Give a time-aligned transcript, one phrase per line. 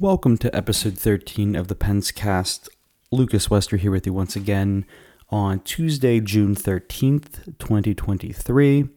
[0.00, 2.68] Welcome to episode 13 of the Pens Cast.
[3.12, 4.86] Lucas Wester here with you once again
[5.30, 8.88] on Tuesday, June 13th, 2023.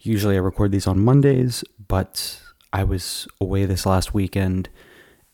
[0.00, 2.42] Usually I record these on Mondays, but
[2.74, 4.68] I was away this last weekend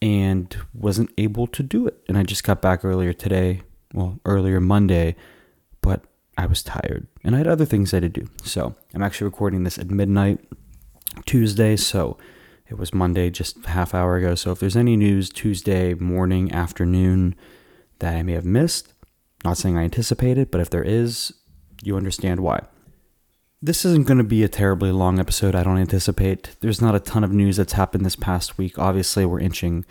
[0.01, 2.01] and wasn't able to do it.
[2.07, 5.17] And I just got back earlier today, well, earlier Monday,
[5.81, 6.03] but
[6.39, 8.31] I was tired and I had other things I had to do.
[8.45, 10.39] So I'm actually recording this at midnight
[11.27, 12.17] Tuesday, so
[12.69, 14.35] it was Monday, just a half hour ago.
[14.35, 17.35] So if there's any news Tuesday morning, afternoon
[17.99, 18.93] that I may have missed,
[19.45, 21.33] not saying I anticipated, but if there is,
[21.83, 22.63] you understand why.
[23.63, 26.57] This isn't going to be a terribly long episode, I don't anticipate.
[26.61, 28.79] There's not a ton of news that's happened this past week.
[28.79, 29.85] Obviously, we're inching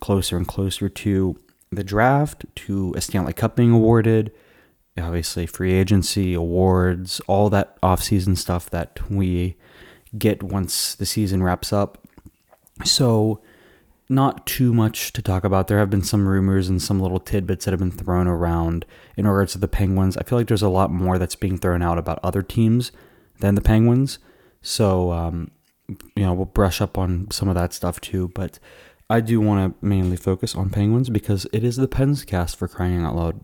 [0.00, 1.38] closer and closer to
[1.70, 4.32] the draft, to a Stanley Cup being awarded,
[4.98, 9.56] obviously, free agency, awards, all that off-season stuff that we
[10.16, 12.06] get once the season wraps up.
[12.84, 13.40] So,
[14.08, 15.68] not too much to talk about.
[15.68, 18.84] There have been some rumors and some little tidbits that have been thrown around
[19.16, 20.16] in regards to the Penguins.
[20.16, 22.90] I feel like there's a lot more that's being thrown out about other teams
[23.38, 24.18] than the Penguins.
[24.62, 25.52] So, um,
[26.16, 28.32] you know, we'll brush up on some of that stuff too.
[28.34, 28.58] But
[29.08, 32.66] I do want to mainly focus on Penguins because it is the Pens cast for
[32.66, 33.40] crying out loud.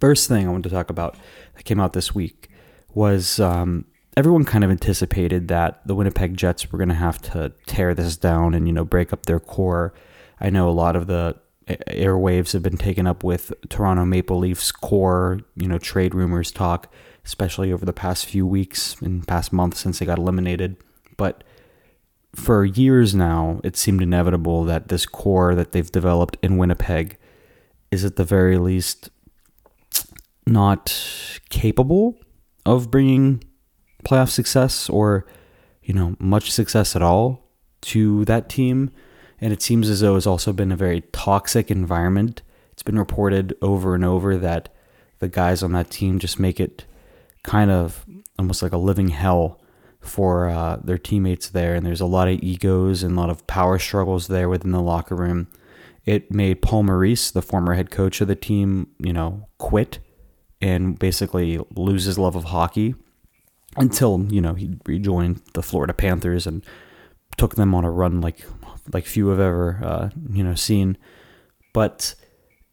[0.00, 1.16] First thing I want to talk about
[1.54, 2.48] that came out this week
[2.92, 7.52] was um, everyone kind of anticipated that the Winnipeg Jets were going to have to
[7.66, 9.94] tear this down and you know break up their core.
[10.40, 11.36] I know a lot of the
[11.68, 16.92] airwaves have been taken up with Toronto Maple Leafs core, you know, trade rumors talk,
[17.24, 20.76] especially over the past few weeks and past month since they got eliminated.
[21.16, 21.42] But
[22.34, 27.16] for years now, it seemed inevitable that this core that they've developed in Winnipeg
[27.90, 29.08] is at the very least
[30.46, 32.18] not capable
[32.66, 33.42] of bringing
[34.04, 35.26] playoff success or,
[35.82, 37.44] you know, much success at all
[37.82, 38.90] to that team.
[39.40, 42.42] And it seems as though it's also been a very toxic environment.
[42.72, 44.68] It's been reported over and over that
[45.18, 46.84] the guys on that team just make it
[47.42, 48.04] kind of
[48.38, 49.60] almost like a living hell
[50.00, 51.74] for uh, their teammates there.
[51.74, 54.82] And there's a lot of egos and a lot of power struggles there within the
[54.82, 55.48] locker room.
[56.04, 60.00] It made Paul Maurice, the former head coach of the team, you know, quit
[60.60, 62.94] and basically lose his love of hockey
[63.76, 66.64] until you know he rejoined the Florida Panthers and
[67.36, 68.44] took them on a run like
[68.92, 70.96] like few have ever uh, you know seen.
[71.72, 72.14] But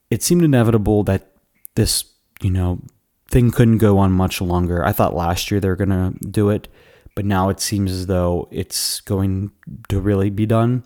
[0.10, 1.32] it seemed inevitable that
[1.76, 2.06] this
[2.42, 2.82] you know
[3.30, 4.84] thing couldn't go on much longer.
[4.86, 6.68] I thought last year they were gonna do it,
[7.16, 9.52] but now it seems as though it's going
[9.90, 10.84] to really be done.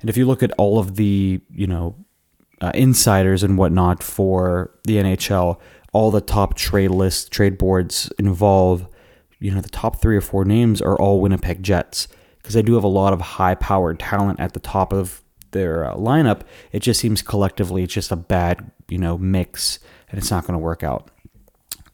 [0.00, 1.96] And if you look at all of the you know
[2.60, 5.60] uh, insiders and whatnot for the NHL,
[5.92, 8.88] all the top trade lists, trade boards involve
[9.38, 12.08] you know, the top three or four names are all Winnipeg Jets
[12.38, 15.84] because they do have a lot of high powered talent at the top of their
[15.84, 16.42] uh, lineup.
[16.72, 20.52] It just seems collectively it's just a bad, you know, mix and it's not going
[20.52, 21.10] to work out.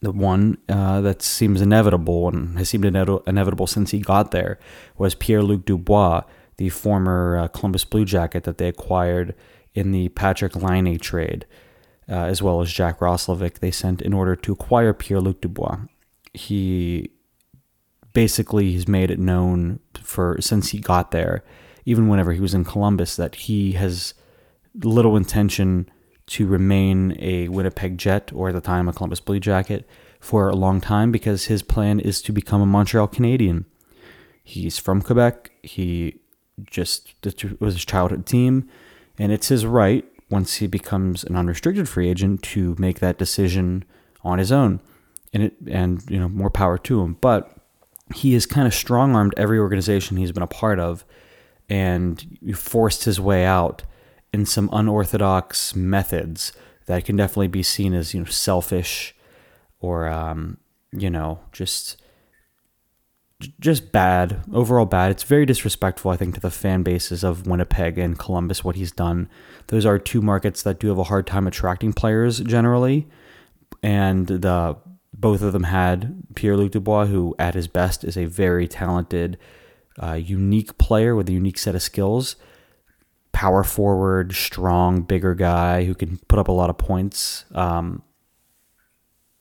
[0.01, 4.59] The one uh, that seems inevitable and has seemed inevitable since he got there
[4.99, 6.23] was Pierre Luc Dubois,
[6.57, 9.35] the former uh, Columbus Blue Jacket that they acquired
[9.75, 11.47] in the Patrik Laine trade,
[12.09, 15.79] uh, as well as Jack Roslovic they sent in order to acquire Pierre Luc Dubois.
[16.35, 17.12] He
[18.13, 21.43] basically he's made it known for since he got there,
[21.85, 24.15] even whenever he was in Columbus, that he has
[24.83, 25.89] little intention
[26.27, 29.87] to remain a Winnipeg Jet or at the time a Columbus Blue Jacket
[30.21, 33.67] for a long time because his plan is to become a Montreal Canadian.
[34.45, 35.51] He's from Quebec.
[35.63, 36.21] He
[36.67, 37.15] just
[37.61, 38.69] was his childhood team,
[39.19, 43.85] and it's his right once he becomes an unrestricted free agent to make that decision
[44.23, 44.81] on his own.
[45.33, 47.57] And it and you know more power to him, but
[48.13, 51.05] he has kind of strong armed every organization he's been a part of
[51.69, 53.83] and forced his way out
[54.33, 56.53] in some unorthodox methods
[56.87, 59.15] that can definitely be seen as you know selfish
[59.81, 60.59] or um,
[60.93, 62.01] you know just
[63.59, 65.11] just bad overall bad.
[65.11, 68.93] It's very disrespectful i think to the fan bases of winnipeg and columbus what he's
[68.93, 69.29] done.
[69.69, 73.09] Those are two markets that do have a hard time attracting players generally
[73.83, 74.77] and the
[75.23, 79.39] both of them had Pierre Luc Dubois, who at his best is a very talented,
[80.03, 82.35] uh, unique player with a unique set of skills.
[83.31, 87.45] Power forward, strong, bigger guy who can put up a lot of points.
[87.55, 88.03] Um,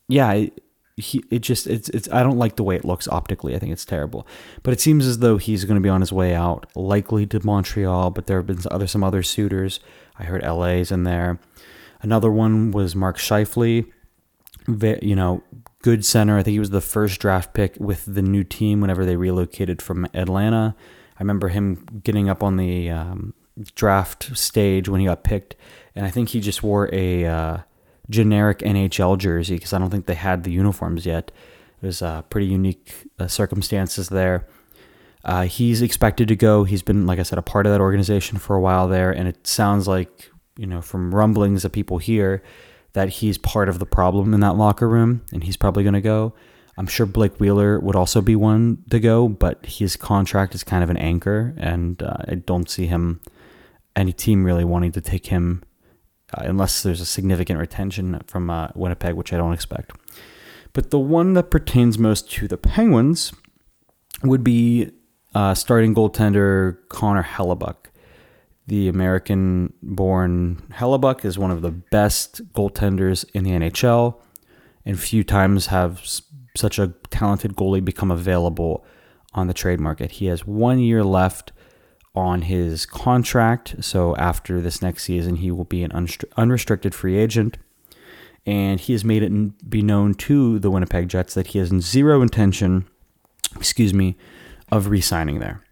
[0.07, 0.63] yeah, it,
[0.97, 3.55] he it just it's it's I don't like the way it looks optically.
[3.55, 4.27] I think it's terrible.
[4.61, 7.43] But it seems as though he's going to be on his way out, likely to
[7.43, 8.11] Montreal.
[8.11, 9.79] But there have been other some other suitors.
[10.19, 11.39] I heard LA's in there.
[12.03, 13.87] Another one was Mark Scheifele
[15.01, 15.43] you know,
[15.81, 16.37] good center.
[16.37, 19.81] I think he was the first draft pick with the new team whenever they relocated
[19.81, 20.75] from Atlanta.
[21.17, 23.33] I remember him getting up on the um,
[23.75, 25.55] draft stage when he got picked,
[25.95, 27.57] and I think he just wore a uh,
[28.09, 31.31] generic NHL jersey because I don't think they had the uniforms yet.
[31.81, 34.47] It was uh, pretty unique uh, circumstances there.
[35.23, 36.63] Uh, he's expected to go.
[36.63, 39.27] He's been, like I said, a part of that organization for a while there, and
[39.27, 42.43] it sounds like you know from rumblings that people hear
[42.93, 46.01] that he's part of the problem in that locker room, and he's probably going to
[46.01, 46.33] go.
[46.77, 50.83] I'm sure Blake Wheeler would also be one to go, but his contract is kind
[50.83, 53.21] of an anchor, and uh, I don't see him,
[53.95, 55.63] any team really wanting to take him
[56.33, 59.91] uh, unless there's a significant retention from uh, Winnipeg, which I don't expect.
[60.73, 63.33] But the one that pertains most to the Penguins
[64.23, 64.91] would be
[65.35, 67.80] uh, starting goaltender Connor Hellebuyck.
[68.67, 74.21] The American born Hellebuyck is one of the best goaltenders in the NHL,
[74.85, 76.01] and few times have
[76.55, 78.85] such a talented goalie become available
[79.33, 80.11] on the trade market.
[80.11, 81.51] He has one year left
[82.13, 86.07] on his contract, so after this next season, he will be an
[86.37, 87.57] unrestricted free agent.
[88.45, 92.21] And he has made it be known to the Winnipeg Jets that he has zero
[92.21, 92.87] intention,
[93.55, 94.17] excuse me,
[94.71, 95.63] of re-signing there.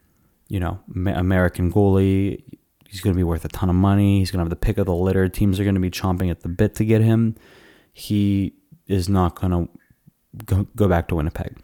[0.47, 2.43] You know, American goalie,
[2.89, 4.19] he's going to be worth a ton of money.
[4.19, 5.29] He's going to have the pick of the litter.
[5.29, 7.35] Teams are going to be chomping at the bit to get him.
[7.93, 8.53] He
[8.87, 11.55] is not going to go, back to Winnipeg.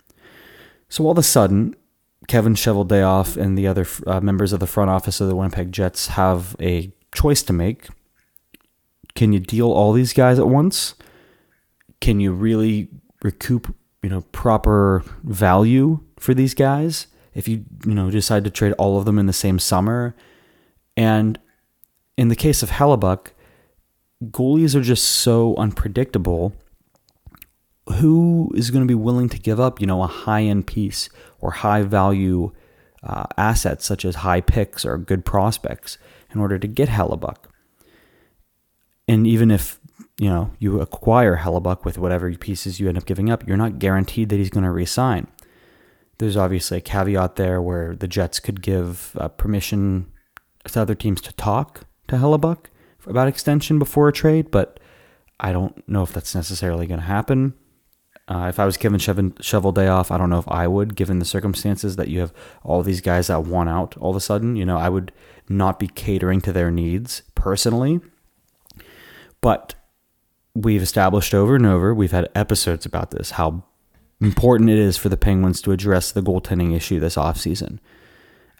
[0.88, 1.76] So all of a sudden,
[2.28, 6.08] Kevin Cheveldayoff and the other uh, members of the front office of the Winnipeg Jets
[6.10, 7.88] have a choice to make.
[9.16, 10.94] Can you deal all these guys at once?
[12.02, 12.90] Can you really
[13.24, 18.74] recoup, you know, proper value for these guys if you, you know, decide to trade
[18.74, 20.16] all of them in the same summer?
[20.98, 21.40] And
[22.18, 23.28] in the case of Hellebuyck,
[24.24, 26.54] goalies are just so unpredictable
[27.88, 31.10] who is going to be willing to give up, you know, a high end piece
[31.40, 32.52] or high value
[33.04, 35.98] uh, assets such as high picks or good prospects
[36.34, 37.38] in order to get Hellebuyck?
[39.08, 39.80] And even if
[40.18, 43.80] you know you acquire Hellebuyck with whatever pieces you end up giving up, you're not
[43.80, 45.28] guaranteed that he's going to resign.
[46.18, 50.12] There's obviously a caveat there where the Jets could give uh, permission
[50.74, 52.66] to other teams to talk to Hellebuyck
[53.08, 54.80] about extension before a trade, but
[55.40, 57.54] I don't know if that's necessarily going to happen.
[58.28, 61.96] Uh, if I was given Off, I don't know if I would, given the circumstances
[61.96, 62.34] that you have
[62.64, 64.56] all these guys that want out all of a sudden.
[64.56, 65.12] You know, I would
[65.48, 68.02] not be catering to their needs personally.
[69.42, 69.76] But
[70.56, 73.64] we've established over and over, we've had episodes about this, how
[74.20, 77.78] important it is for the Penguins to address the goaltending issue this offseason.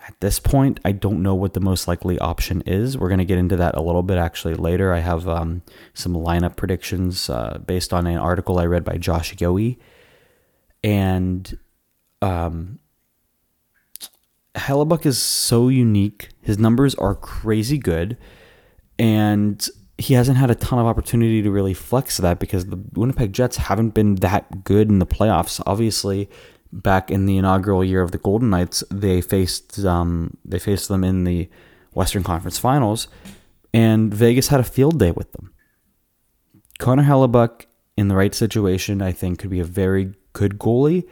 [0.08, 2.96] At this point, I don't know what the most likely option is.
[2.96, 4.94] We're going to get into that a little bit actually later.
[4.94, 5.64] I have um,
[5.96, 9.78] some lineup predictions uh, based on an article I read by Josh Yohe.
[10.84, 11.58] And
[12.22, 12.78] um,
[14.54, 16.30] Hellebuyck is so unique.
[16.42, 18.16] His numbers are crazy good.
[19.00, 19.68] And
[19.98, 23.58] he hasn't had a ton of opportunity to really flex that because the Winnipeg Jets
[23.58, 25.62] haven't been that good in the playoffs.
[25.66, 26.30] Obviously,
[26.72, 31.04] back in the inaugural year of the Golden Knights, they faced um, they faced them
[31.04, 31.50] in the
[31.94, 33.08] Western Conference Finals,
[33.74, 35.54] and Vegas had a field day with them.
[36.80, 37.66] Connor Hellebuyck
[37.98, 41.08] in the right situation, I think, could be a very good goalie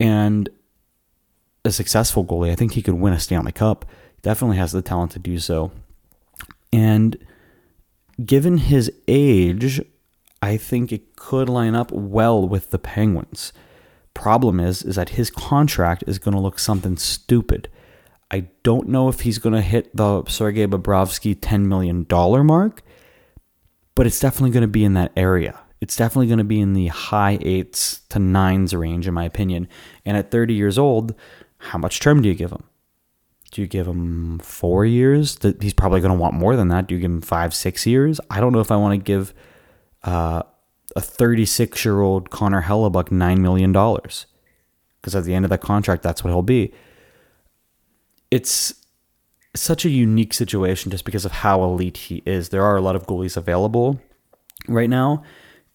[0.00, 0.48] and
[1.64, 2.50] a successful goalie.
[2.50, 3.84] I think he could win a Stanley Cup.
[4.22, 5.70] Definitely has the talent to do so.
[6.72, 7.16] And
[8.24, 9.80] given his age,
[10.42, 13.52] I think it could line up well with the Penguins
[14.18, 17.68] problem is is that his contract is going to look something stupid.
[18.32, 22.04] I don't know if he's going to hit the Sergei Bobrovsky $10 million
[22.44, 22.82] mark,
[23.94, 25.60] but it's definitely going to be in that area.
[25.80, 29.68] It's definitely going to be in the high eights to nines range, in my opinion.
[30.04, 31.14] And at 30 years old,
[31.58, 32.64] how much term do you give him?
[33.52, 35.38] Do you give him four years?
[35.60, 36.88] He's probably going to want more than that.
[36.88, 38.20] Do you give him five, six years?
[38.28, 39.32] I don't know if I want to give
[40.02, 40.42] uh,
[40.96, 43.72] a 36 year old Connor Hellebuyck $9 million.
[43.72, 46.72] Because at the end of that contract, that's what he'll be.
[48.30, 48.74] It's
[49.54, 52.50] such a unique situation just because of how elite he is.
[52.50, 54.00] There are a lot of goalies available
[54.66, 55.22] right now.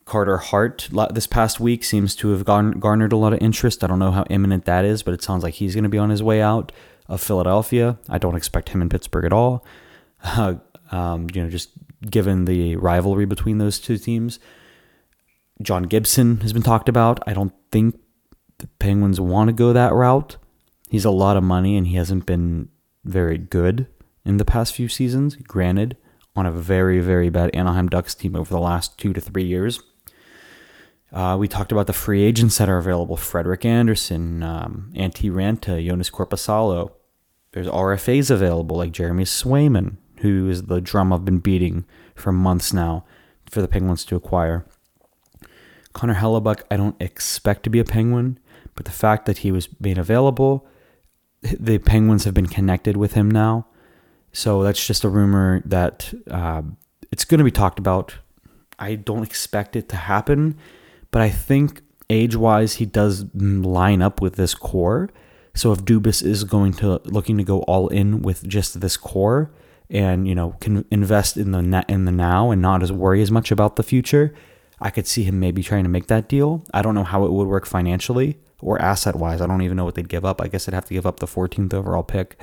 [0.05, 3.83] Carter Hart this past week seems to have garnered a lot of interest.
[3.83, 5.97] I don't know how imminent that is, but it sounds like he's going to be
[5.97, 6.71] on his way out
[7.07, 7.97] of Philadelphia.
[8.09, 9.65] I don't expect him in Pittsburgh at all.
[10.25, 10.55] Uh,
[10.89, 11.71] um, you know, just
[12.09, 14.39] given the rivalry between those two teams.
[15.61, 17.19] John Gibson has been talked about.
[17.27, 17.99] I don't think
[18.57, 20.37] the Penguins want to go that route.
[20.89, 22.69] He's a lot of money and he hasn't been
[23.03, 23.87] very good
[24.25, 25.35] in the past few seasons.
[25.35, 25.97] Granted,
[26.35, 29.81] on a very, very bad Anaheim Ducks team over the last two to three years.
[31.11, 35.85] Uh, we talked about the free agents that are available Frederik Andersen, um, Antti Raanta,
[35.85, 36.91] Joonas Korpisalo.
[37.51, 42.73] There's RFAs available like Jeremy Swayman, who is the drum I've been beating for months
[42.73, 43.05] now
[43.47, 44.65] for the Penguins to acquire.
[45.93, 48.39] Connor Hellebuyck, I don't expect to be a Penguin,
[48.75, 50.67] but the fact that he was made available,
[51.41, 53.67] the Penguins have been connected with him now.
[54.31, 56.63] So that's just a rumor that uh,
[57.11, 58.15] it's going to be talked about.
[58.79, 60.57] I don't expect it to happen,
[61.11, 65.09] but I think age wise, he does line up with this core.
[65.53, 69.51] So if Dubas is going to looking to go all in with just this core
[69.89, 73.21] and you know can invest in the net in the now and not as worry
[73.21, 74.33] as much about the future,
[74.79, 76.65] I could see him maybe trying to make that deal.
[76.73, 79.41] I don't know how it would work financially or asset wise.
[79.41, 80.41] I don't even know what they'd give up.
[80.41, 82.39] I guess they'd have to give up the 14th overall pick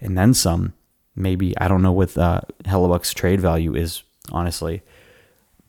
[0.00, 0.74] and then some.
[1.14, 4.82] Maybe I don't know what uh, Hellebuyck's trade value is honestly,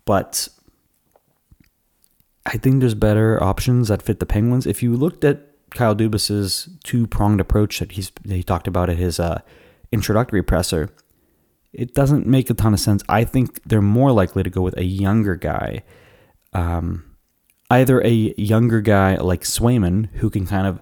[0.06, 0.50] but
[2.46, 4.68] I think there's better options that fit the Penguins.
[4.68, 8.98] If you looked at Kyle Dubas's two pronged approach that he's he talked about at
[8.98, 9.42] his uh,
[9.92, 10.90] introductory presser,
[11.74, 13.04] it doesn't make a ton of sense.
[13.10, 15.84] I think they're more likely to go with a younger guy,
[16.54, 17.04] um,
[17.70, 20.82] either a younger guy like Swayman who can kind of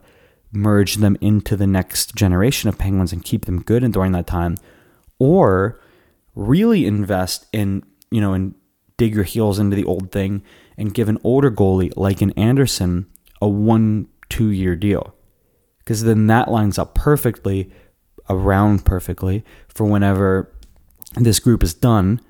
[0.51, 4.27] merge them into the next generation of Penguins and keep them good and during that
[4.27, 4.57] time,
[5.19, 5.81] or
[6.35, 8.55] really invest in you know and
[8.97, 10.43] dig your heels into the old thing
[10.77, 13.07] and give an older goalie like an Andersen
[13.41, 15.13] a one two year deal.
[15.79, 17.71] Because then that lines up perfectly,
[18.29, 20.51] around perfectly, for whenever
[21.17, 22.21] this group is done.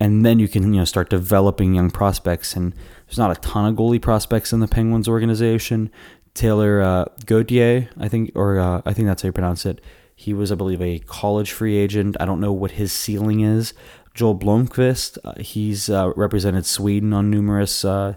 [0.00, 2.56] And then you can you know start developing young prospects.
[2.56, 2.74] And
[3.06, 5.90] there's not a ton of goalie prospects in the Penguins organization.
[6.34, 9.80] Taylor uh, I think, or uh, I think that's how you pronounce it.
[10.14, 12.16] He was, I believe, a college free agent.
[12.20, 13.74] I don't know what his ceiling is,
[14.14, 15.18] Joel Blomqvist.
[15.24, 18.14] Uh, he's uh, represented Sweden on numerous uh,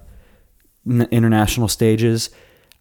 [0.88, 2.30] n- international stages.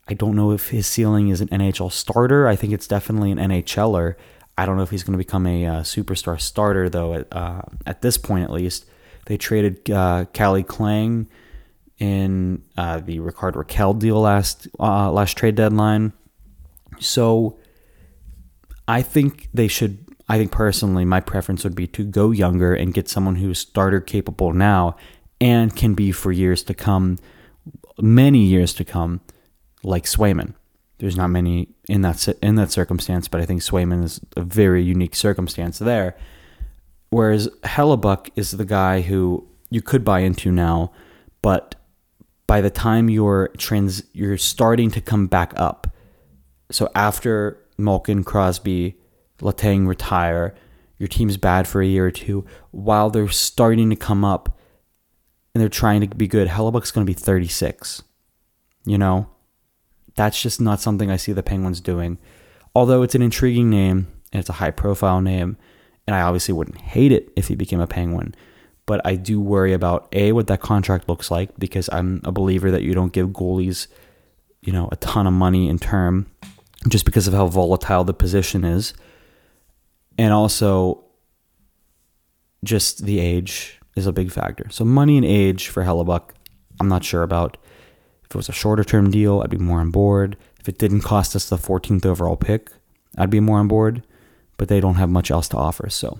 [0.06, 2.46] I don't know if his ceiling is an NHL starter.
[2.46, 4.14] I think it's definitely an NHLer.
[4.56, 7.14] I don't know if he's going to become a uh, superstar starter though.
[7.14, 8.86] At uh, at this point, at least,
[9.26, 11.28] they traded uh, Calle Clang
[11.98, 16.12] in uh, the Rickard Rakell deal last last trade deadline.
[17.00, 17.58] So,
[18.86, 22.94] I think they should I think personally, my preference would be to go younger and
[22.94, 24.96] get someone who's starter capable now
[25.40, 27.18] and can be for years to come,
[28.00, 29.20] many years to come,
[29.82, 30.54] like Swayman.
[31.04, 34.82] There's not many in that in that circumstance, but I think Swayman is a very
[34.82, 36.16] unique circumstance there.
[37.10, 40.92] Whereas Hellebuyck is the guy who you could buy into now,
[41.42, 41.74] but
[42.46, 45.94] by the time you're trans, you're starting to come back up.
[46.70, 48.96] So after Malkin, Crosby,
[49.40, 50.54] Letang retire,
[50.96, 54.58] your team's bad for a year or two, while they're starting to come up
[55.54, 58.02] and they're trying to be good, Hellebuyck's going to be 36.
[58.86, 59.28] You know,
[60.16, 62.18] that's just not something I see the Penguins doing.
[62.74, 65.56] Although it's an intriguing name and it's a high profile name,
[66.06, 68.34] and I obviously wouldn't hate it if he became a Penguin.
[68.86, 72.70] But I do worry about A, what that contract looks like, because I'm a believer
[72.70, 73.86] that you don't give goalies,
[74.60, 76.26] you know, a ton of money in term
[76.88, 78.92] just because of how volatile the position is
[80.18, 81.04] and also
[82.62, 84.66] just the age is a big factor.
[84.70, 86.30] So money and age for Hellebuyck,
[86.80, 87.56] I'm not sure about.
[88.34, 90.36] If it was a shorter term deal, I'd be more on board.
[90.58, 92.68] If it didn't cost us the 14th overall pick,
[93.16, 94.02] I'd be more on board.
[94.56, 95.88] But they don't have much else to offer.
[95.88, 96.18] So,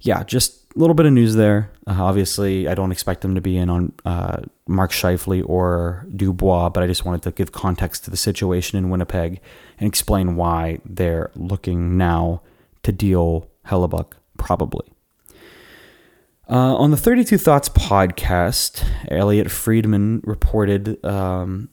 [0.00, 1.70] yeah, just a little bit of news there.
[1.86, 6.70] Uh, obviously, I don't expect them to be in on uh, Mark Scheifele or Dubois,
[6.70, 9.40] but I just wanted to give context to the situation in Winnipeg
[9.78, 12.42] and explain why they're looking now
[12.82, 14.89] to deal Hellebuyck, probably.
[16.50, 21.68] Uh, on the 32 Thoughts podcast, Elliotte Friedman reported um,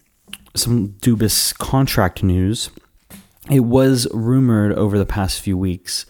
[0.56, 2.70] some Dubas contract news.
[3.50, 6.06] It was rumored over the past few weeks,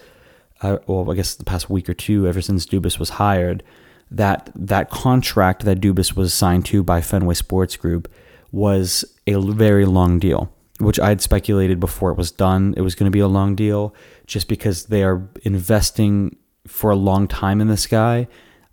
[0.62, 3.64] uh, well, I guess the past week or two, ever since Dubas was hired,
[4.12, 8.12] that that contract that Dubas was signed to by Fenway Sports Group
[8.52, 13.12] was a very long deal which I'd speculated before it was done, it was going
[13.12, 13.96] to be a long deal
[14.28, 16.36] just because they are investing
[16.68, 18.28] for a long time in this guy.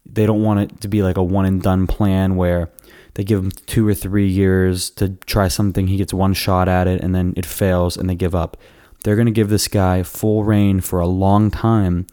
[0.07, 2.71] They don't want it to be like a one and done plan where
[3.15, 6.87] they give him two or three years to try something, he gets one shot at
[6.87, 8.57] it, and then it fails and they give up.
[9.03, 12.07] They're going to give this guy full reign for a long time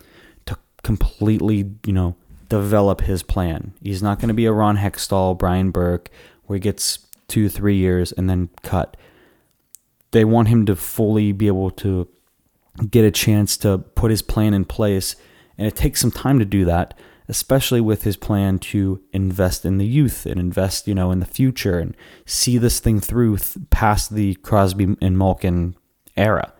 [0.46, 2.16] to completely, you know,
[2.50, 3.74] develop his plan.
[3.82, 6.10] He's not going to be a Ron Hextall, Brian Burke,
[6.46, 8.98] where he gets two, three years and then cut
[10.12, 12.08] they want him to fully be able to
[12.90, 15.16] get a chance to put his plan in place.
[15.58, 16.98] And it takes some time to do that,
[17.32, 21.26] especially with his plan to invest in the youth and invest, you know, in the
[21.26, 21.96] future and
[22.26, 25.78] see this thing through th- past the Crosby and Malkin
[26.18, 26.54] era.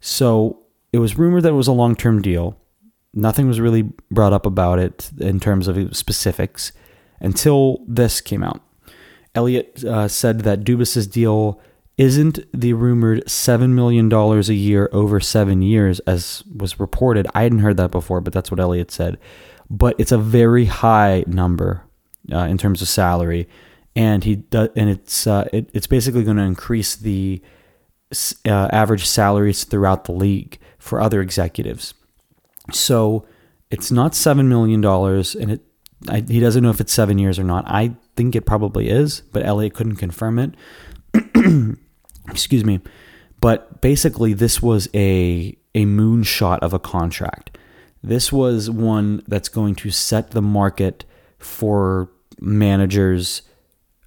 [0.00, 2.56] So it was rumored that it was a long term deal.
[3.12, 6.72] Nothing was really brought up about it in terms of specifics
[7.20, 8.62] until this came out.
[9.34, 11.60] Elliotte uh, said that Dubas's deal
[11.98, 17.26] isn't the rumored $7 million a year over seven years, as was reported.
[17.34, 19.18] I hadn't heard that before, but that's what Elliotte said.
[19.70, 21.84] But it's a very high number
[22.32, 23.48] uh, in terms of salary.
[23.96, 27.42] And he does, and it's uh, it, it's basically going to increase the
[28.46, 31.94] uh, average salaries throughout the league for other executives.
[32.72, 33.26] So
[33.70, 35.62] it's not seven million dollars, and it
[36.08, 37.64] I, he doesn't know if it's seven years or not.
[37.66, 40.54] I think it probably is, but Elliotte couldn't confirm it.
[42.28, 42.80] Excuse me.
[43.40, 47.56] But basically, this was a a moonshot of a contract.
[48.02, 51.04] This was one that's going to set the market
[51.38, 53.42] for managers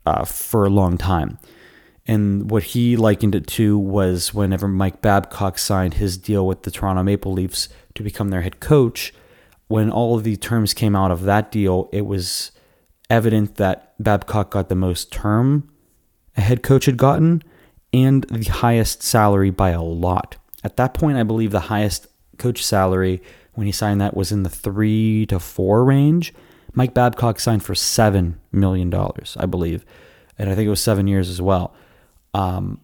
[0.05, 1.37] uh, for a long time.
[2.05, 6.71] And what he likened it to was whenever Mike Babcock signed his deal with the
[6.71, 9.13] Toronto Maple Leafs to become their head coach,
[9.67, 12.51] when all of the terms came out of that deal, it was
[13.09, 15.69] evident that Babcock got the most term
[16.35, 17.43] a head coach had gotten
[17.91, 20.37] and the highest salary by a lot.
[20.63, 22.07] At that point, I believe the highest
[22.37, 23.21] coach salary
[23.53, 26.33] when he signed that was in the three to four range.
[26.73, 28.93] Mike Babcock signed for $7 million,
[29.37, 29.85] I believe.
[30.37, 31.73] And I think it was seven years as well.
[32.33, 32.81] Um,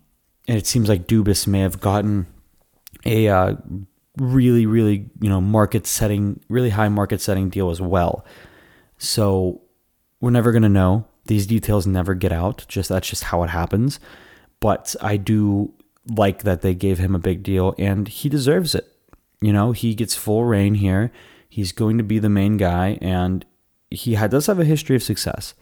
[0.48, 2.28] and it seems like Dubas may have gotten
[3.06, 3.56] a uh,
[4.18, 8.26] really, really, you know, market setting, really high market setting deal as well.
[8.98, 9.62] So
[10.22, 11.08] we're never going to know.
[11.26, 12.66] These details never get out.
[12.68, 14.00] Just that's just how it happens.
[14.60, 15.74] But I do
[16.08, 18.88] like that they gave him a big deal and he deserves it.
[19.42, 21.12] You know, he gets full reign here.
[21.48, 23.46] He's going to be the main guy and
[23.90, 25.54] he does have a history of success.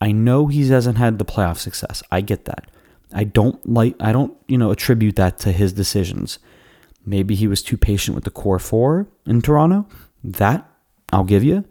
[0.00, 2.02] I know he hasn't had the playoff success.
[2.10, 2.70] I get that.
[3.12, 6.38] I don't like I don't, you know, attribute that to his decisions.
[7.04, 9.86] Maybe he was too patient with the core 4 in Toronto.
[10.24, 10.68] That
[11.12, 11.64] I'll give you.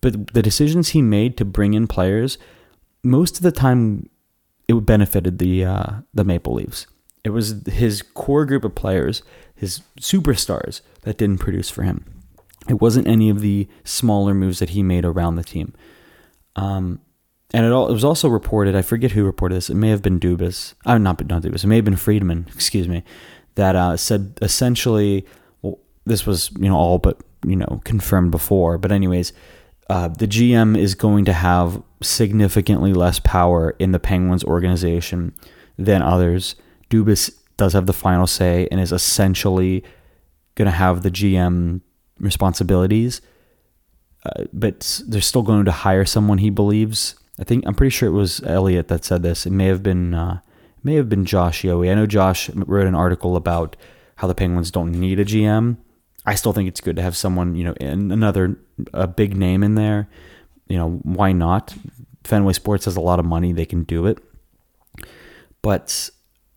[0.00, 2.38] But the decisions he made to bring in players
[3.02, 4.08] most of the time
[4.68, 6.86] it benefited the uh, the Maple Leafs.
[7.24, 9.22] It was his core group of players,
[9.56, 12.04] his superstars that didn't produce for him.
[12.68, 15.72] It wasn't any of the smaller moves that he made around the team.
[16.56, 17.00] Um,
[17.54, 20.02] and it, all, it was also reported, I forget who reported this, it may have
[20.02, 23.04] been Dubas, uh, not, not Dubas, it may have been Friedman, excuse me,
[23.54, 25.24] that uh, said essentially,
[25.62, 29.32] well, this was, you know, all but, you know, confirmed before, but anyways,
[29.88, 35.32] uh, the GM is going to have significantly less power in the Penguins organization
[35.78, 36.56] than others.
[36.90, 39.82] Dubas does have the final say and is essentially
[40.54, 41.80] going to have the GM
[42.18, 43.20] responsibilities,
[44.24, 47.14] uh, but they're still going to hire someone he believes.
[47.38, 49.46] I think I'm pretty sure it was Elliotte that said this.
[49.46, 50.40] It may have been uh,
[50.82, 51.90] may have been Josh Yohe.
[51.90, 53.76] I know Josh wrote an article about
[54.16, 55.76] how the Penguins don't need a GM.
[56.24, 58.58] I still think it's good to have someone, you know, in another
[58.92, 60.08] a big name in there.
[60.68, 61.74] You know, why not?
[62.24, 64.18] Fenway Sports has a lot of money; they can do it.
[65.62, 66.10] But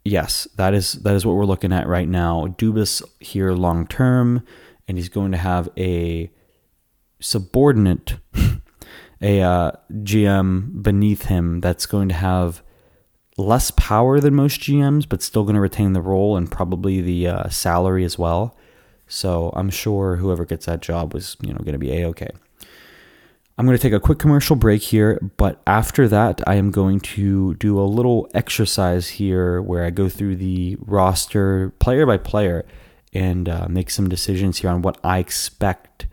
[0.10, 2.48] yes, that is that is what we're looking at right now.
[2.58, 4.44] Dubas here long term
[4.88, 6.32] and he's going to have a
[7.22, 8.18] subordinate,
[9.22, 12.64] a uh, GM beneath him that's going to have
[13.38, 17.28] less power than most GMs, but still going to retain the role and probably the
[17.28, 18.58] uh, salary as well.
[19.08, 22.30] So I'm sure whoever gets that job was, you know, going to be a okay.
[23.60, 27.02] I'm going to take a quick commercial break here, but after that, I am going
[27.02, 32.66] to do a little exercise here where I go through the roster player by player
[33.12, 36.08] and uh, make some decisions here on what I expect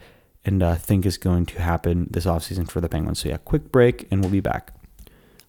[0.44, 3.20] and uh, think is going to happen this offseason for the Penguins.
[3.20, 4.72] So, yeah, quick break and we'll be back.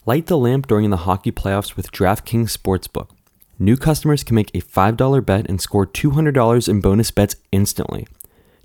[0.05, 3.09] Light the lamp during the hockey playoffs with DraftKings Sportsbook.
[3.57, 8.05] New customers can make a $5 bet and score $200 in bonus bets instantly.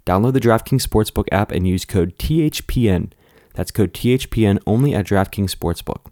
[0.05, 3.13] Download the DraftKings Sportsbook app and use code THPN.
[3.55, 6.11] That's code THPN only at DraftKings Sportsbook.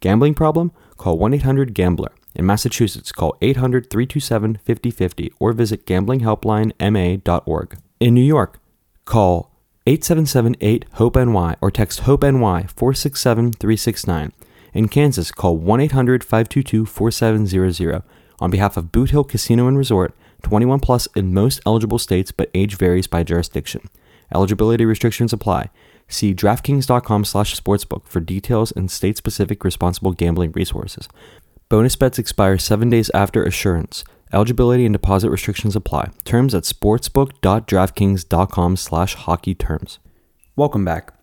[0.00, 0.72] Gambling problem?
[0.96, 2.12] Call 1 800 Gambler.
[2.34, 7.78] In Massachusetts, call 800 327 5050 or visit gamblinghelplinema.org.
[8.00, 8.58] In New York,
[9.04, 9.52] call
[9.86, 14.32] 877 8 HOPE NY or text HOPE NY 467 369.
[14.72, 18.02] In Kansas, call 1 800 522 4700.
[18.40, 22.50] On behalf of Boot Hill Casino and Resort, 21 plus in most eligible states, but
[22.54, 23.88] age varies by jurisdiction.
[24.34, 25.70] Eligibility restrictions apply.
[26.12, 31.08] See DraftKings.com slash sportsbook for details and state-specific responsible gambling resources.
[31.70, 34.04] Bonus bets expire seven days after assurance.
[34.30, 36.10] Eligibility and deposit restrictions apply.
[36.24, 40.00] Terms at sportsbook.draftkings.com slash hockey terms.
[40.54, 41.14] Welcome back.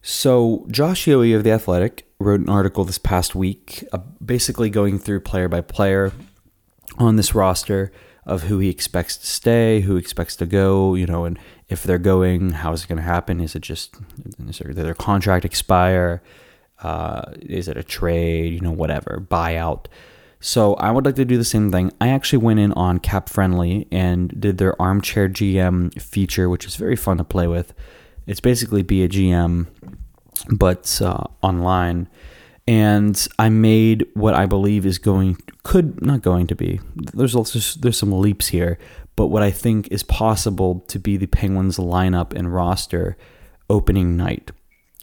[0.00, 5.00] So, Josh Yohe of The Athletic wrote an article this past week, uh, basically going
[5.00, 6.12] through player by player
[6.98, 7.90] on this roster,
[8.26, 11.98] of who he expects to stay, who expects to go, you know, and if they're
[11.98, 13.40] going, how is it going to happen?
[13.40, 13.96] Is it just
[14.48, 16.22] is their contract expire?
[16.82, 18.52] Uh, is it a trade?
[18.52, 19.86] You know, whatever buyout.
[20.40, 21.90] So I would like to do the same thing.
[22.02, 26.96] I actually went in on CapFriendly and did their Armchair GM feature, which is very
[26.96, 27.72] fun to play with.
[28.26, 29.68] It's basically be a GM,
[30.50, 32.08] but uh, online.
[32.66, 36.80] And I made what I believe is going could not going to be.
[36.94, 38.78] There's also there's some leaps here,
[39.16, 43.16] but what I think is possible to be the Penguins lineup and roster
[43.68, 44.50] opening night.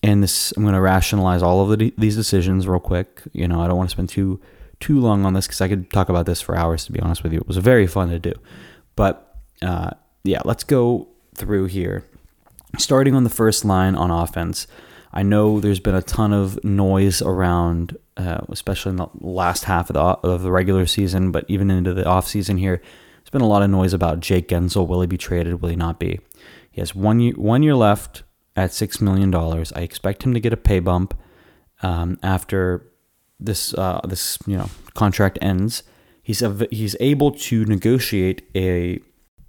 [0.03, 3.21] And this, I'm going to rationalize all of the, these decisions real quick.
[3.33, 4.39] You know, I don't want to spend too
[4.79, 6.85] too long on this because I could talk about this for hours.
[6.85, 8.33] To be honest with you, it was very fun to do.
[8.95, 9.91] But uh,
[10.23, 12.05] yeah, let's go through here.
[12.77, 14.65] Starting on the first line on offense,
[15.13, 19.89] I know there's been a ton of noise around, uh, especially in the last half
[19.89, 22.81] of the of the regular season, but even into the off season here
[23.21, 24.87] there's been a lot of noise about Jake Guentzel.
[24.87, 25.61] Will he be traded?
[25.61, 26.19] Will he not be?
[26.71, 28.23] He has one year, one year left
[28.55, 29.33] at $6 million.
[29.35, 31.17] I expect him to get a pay bump
[31.83, 32.91] um, after
[33.39, 35.83] this, uh, this you know, contract ends.
[36.23, 38.99] He's, a, he's able to negotiate a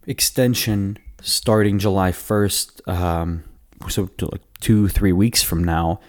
[0.07, 3.45] extension starting July 1st, um,
[3.89, 6.01] so like two, three weeks from now.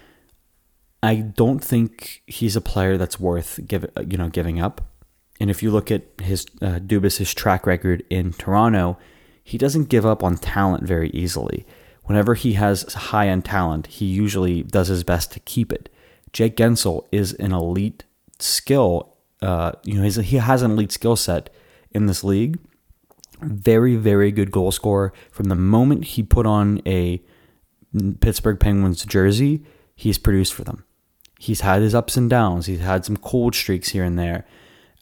[1.02, 4.80] I don't think he's a player that's worth give, you know, giving up.
[5.40, 8.98] And if you look at his uh, Dubas's track record in Toronto,
[9.44, 11.66] he doesn't give up on talent very easily.
[12.04, 15.90] Whenever he has high end talent, he usually does his best to keep it.
[16.32, 18.04] Jake Guentzel is an elite
[18.40, 19.16] skill.
[19.42, 21.50] Uh, you know, he has an elite skill set
[21.92, 22.60] in this league.
[23.42, 25.12] Very, very good goal scorer.
[25.32, 27.22] From the moment he put on a
[28.20, 29.64] Pittsburgh Penguins jersey,
[29.96, 30.84] he's produced for them.
[31.40, 32.68] He's had his ups and downs.
[32.68, 34.46] He's had some cold streaks here and there.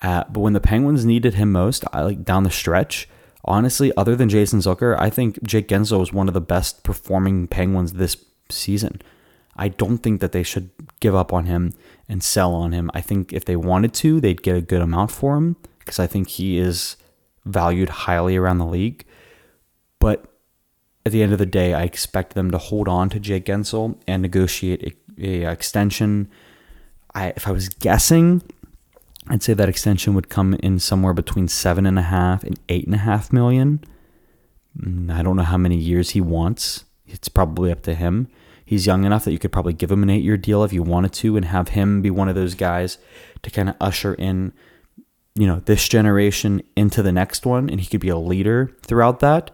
[0.01, 3.07] Uh, but when the Penguins needed him most, I like down the stretch,
[3.45, 7.47] honestly, other than Jason Zucker, I think Jake Guentzel was one of the best performing
[7.47, 8.17] Penguins this
[8.49, 9.01] season.
[9.55, 11.73] I don't think that they should give up on him
[12.09, 12.89] and sell on him.
[12.93, 16.07] I think if they wanted to, they'd get a good amount for him because I
[16.07, 16.97] think he is
[17.45, 19.05] valued highly around the league.
[19.99, 20.30] But
[21.05, 23.97] at the end of the day, I expect them to hold on to Jake Guentzel
[24.07, 26.29] and negotiate a, a extension.
[27.15, 28.43] I, if I was guessing,
[29.27, 32.85] I'd say that extension would come in somewhere between seven and a half and eight
[32.85, 33.83] and a half million.
[34.79, 36.85] Mm, I don't know how many years he wants.
[37.07, 38.27] It's probably up to him.
[38.63, 40.83] He's young enough that you could probably give him an eight year deal if you
[40.83, 42.99] wanted to and have him be one of those guys
[43.41, 44.53] to kind of usher in,
[45.35, 47.69] you know, this generation into the next one.
[47.69, 49.51] And he could be a leader throughout that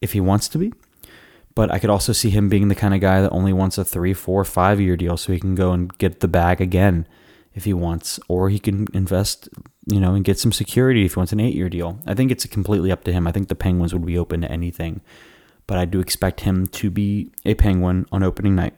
[0.00, 0.72] if he wants to be.
[1.54, 3.84] But I could also see him being the kind of guy that only wants a
[3.84, 7.06] three, four, five year deal so he can go and get the bag again
[7.54, 9.48] if he wants, or he can invest,
[9.86, 11.98] you know, and get some security if he wants an eight year deal.
[12.06, 13.26] I think it's completely up to him.
[13.26, 15.00] I think the Penguins would be open to anything,
[15.66, 18.74] but I do expect him to be a Penguin on opening night.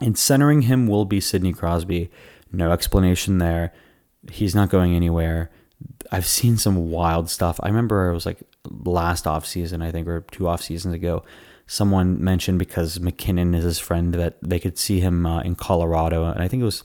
[0.00, 2.10] And centering him will be Sidney Crosby.
[2.52, 3.72] No explanation there.
[4.30, 5.50] He's not going anywhere.
[6.12, 7.58] I've seen some wild stuff.
[7.62, 8.38] I remember I was like
[8.70, 11.24] last off season, I think, or two off seasons ago.
[11.66, 16.24] Someone mentioned because MacKinnon is his friend that they could see him uh, in Colorado,
[16.24, 16.82] and I think it was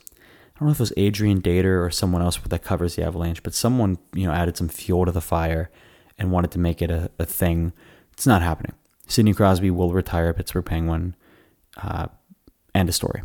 [0.55, 3.43] I don't know if it was Adrian Dater or someone else that covers the Avalanche,
[3.43, 5.69] but someone you know added some fuel to the fire
[6.17, 7.73] and wanted to make it a, a thing.
[8.13, 8.73] It's not happening.
[9.07, 11.15] Sidney Crosby will retire Pittsburgh Penguin.
[11.77, 12.07] Uh,
[12.73, 13.23] end of story.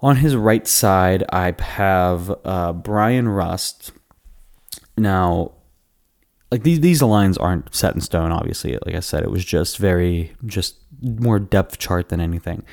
[0.00, 3.92] On his right side, I have uh, Bryan Rust.
[4.96, 5.52] Now,
[6.50, 8.32] like these these lines aren't set in stone.
[8.32, 12.64] Obviously, like I said, it was just very just more depth chart than anything.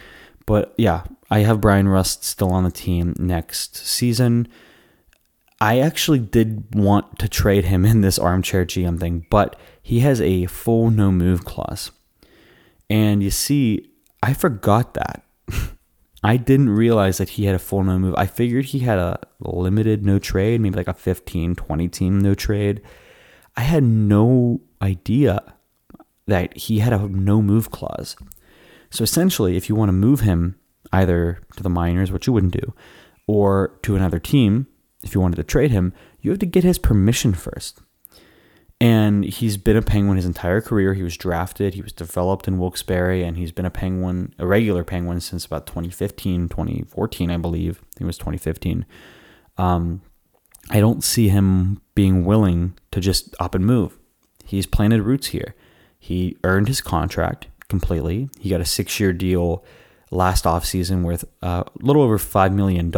[0.45, 4.47] But yeah, I have Bryan Rust still on the team next season.
[5.59, 10.21] I actually did want to trade him in this armchair GM thing, but he has
[10.21, 11.91] a full no move clause.
[12.89, 13.89] And you see,
[14.21, 15.23] I forgot that.
[16.23, 18.15] I didn't realize that he had a full no move.
[18.17, 22.33] I figured he had a limited no trade, maybe like a 15, 20 team no
[22.33, 22.81] trade.
[23.57, 25.41] I had no idea
[26.27, 28.15] that he had a no move clause.
[28.89, 30.55] So essentially, if you want to move him
[30.91, 32.73] either to the minors, which you wouldn't do,
[33.27, 34.67] or to another team,
[35.03, 37.79] if you wanted to trade him, you have to get his permission first.
[38.81, 40.93] And he's been a Penguin his entire career.
[40.93, 44.83] He was drafted, he was developed in Wilkes-Barre, and he's been a Penguin, a regular
[44.83, 47.77] Penguin since about 2015, 2014, I believe.
[47.77, 48.85] I think it was 2015.
[49.57, 50.01] Um,
[50.69, 53.97] I don't see him being willing to just up and move.
[54.43, 55.55] He's planted roots here.
[55.99, 58.29] He earned his contract completely.
[58.39, 59.63] He got a six year deal
[60.11, 62.93] last offseason worth uh, a little over $5 million.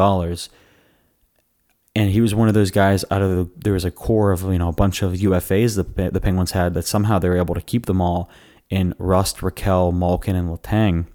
[1.95, 4.43] and he was one of those guys out of the there was a core of
[4.43, 7.55] you know a bunch of UFAs that the Penguins had that somehow they were able
[7.55, 8.29] to keep them all
[8.69, 11.07] in Rust, Rakell, Malkin, and Letang.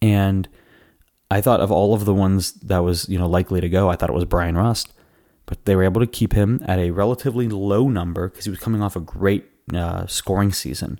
[0.00, 0.48] And
[1.30, 3.96] I thought of all of the ones that was you know likely to go, I
[3.96, 4.92] thought it was Bryan Rust,
[5.52, 8.58] but they were able to keep him at a relatively low number because he was
[8.58, 10.98] coming off a great uh, scoring season.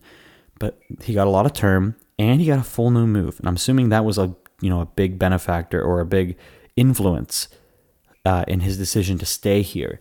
[0.59, 3.49] But he got a lot of term and he got a full no move, and
[3.49, 6.37] I'm assuming that was a you know a big benefactor or a big
[6.77, 7.49] influence
[8.27, 10.01] uh, in his decision to stay here.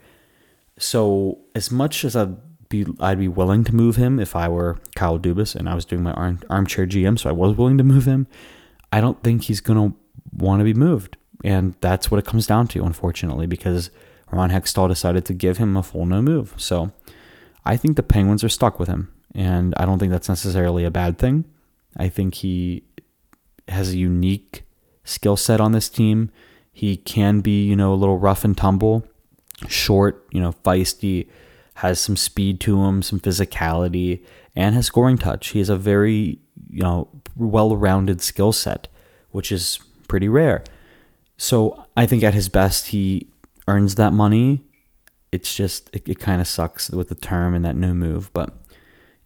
[0.77, 2.35] So as much as I'd
[2.67, 5.85] be I'd be willing to move him if I were Kyle Dubas and I was
[5.85, 8.27] doing my arm, armchair GM, so I was willing to move him.
[8.91, 9.93] I don't think he's gonna
[10.33, 13.91] want to be moved, and that's what it comes down to, unfortunately, because
[14.31, 16.53] Ron Hextall decided to give him a full no move.
[16.57, 16.91] So
[17.65, 20.91] I think the Penguins are stuck with him, and I don't think that's necessarily a
[20.91, 21.45] bad thing.
[21.97, 22.83] I think he
[23.67, 24.63] has a unique
[25.03, 26.31] skill set on this team.
[26.71, 29.05] He can be, you know, a little rough and tumble,
[29.67, 31.27] short, you know, feisty,
[31.75, 34.23] has some speed to him, some physicality,
[34.55, 35.49] and has scoring touch.
[35.49, 36.39] He has a very,
[36.69, 38.87] you know, well-rounded skill set,
[39.31, 40.63] which is pretty rare.
[41.37, 43.27] So I think at his best, he
[43.67, 44.63] earns that money.
[45.31, 48.55] It's just it, it kind of sucks with the term and that no move, but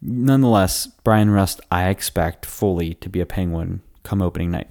[0.02, 4.68] nonetheless, Bryan Rust, I expect fully to be a Penguin come opening night.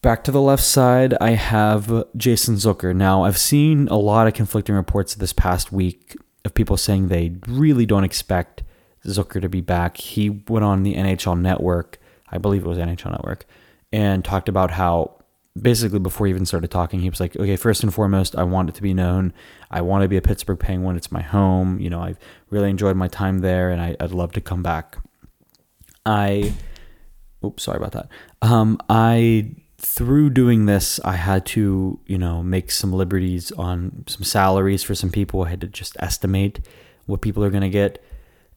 [0.00, 2.94] Back to the left side, I have Jason Zucker.
[2.94, 7.36] Now, I've seen a lot of conflicting reports this past week of people saying they
[7.46, 8.64] really don't expect
[9.06, 9.96] Zucker to be back.
[9.98, 13.46] He went on the NHL Network, I believe it was NHL Network,
[13.92, 15.18] and talked about how
[15.60, 18.68] basically before he even started talking, he was like, okay, first and foremost, I want
[18.68, 19.32] it to be known.
[19.70, 20.96] I want to be a Pittsburgh Penguin.
[20.96, 21.78] It's my home.
[21.78, 22.18] You know, I've
[22.50, 24.96] really enjoyed my time there and I, would love to come back.
[26.06, 26.54] I,
[27.44, 28.08] oops, sorry about that.
[28.40, 34.22] Um, I through doing this, I had to, you know, make some liberties on some
[34.22, 35.42] salaries for some people.
[35.42, 36.60] I had to just estimate
[37.06, 38.02] what people are going to get.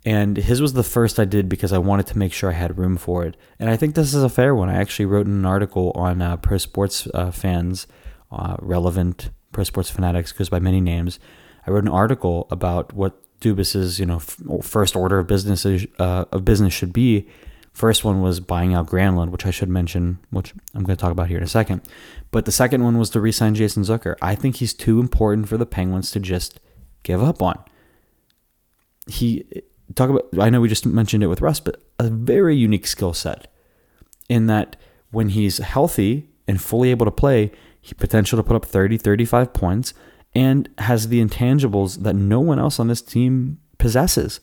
[0.06, 2.78] And his was the first I did because I wanted to make sure I had
[2.78, 3.36] room for it.
[3.58, 4.70] And I think this is a fair one.
[4.70, 7.88] I actually wrote an article on uh, Pro Sports uh, fans,
[8.32, 11.20] uh, relevant Pro Sports fanatics, goes by many names.
[11.66, 16.26] I wrote an article about what Dubas's, you know, f- first order of business uh,
[16.32, 17.28] of business should be
[17.76, 21.12] First one was buying out Granlund, which I should mention, which I'm going to talk
[21.12, 21.82] about here in a second.
[22.32, 24.16] But the second one was to re-sign Jason Zucker.
[24.22, 26.62] I think he's too important for the Penguins to just
[27.04, 27.62] give up on.
[29.08, 30.28] He talk about.
[30.40, 33.52] I know we just mentioned it with Russ, but a very unique skill set
[34.30, 34.76] in that
[35.12, 39.54] when he's healthy and fully able to play, he potential to put up 30, 35
[39.54, 39.94] points
[40.34, 44.40] and has the intangibles that no one else on this team possesses.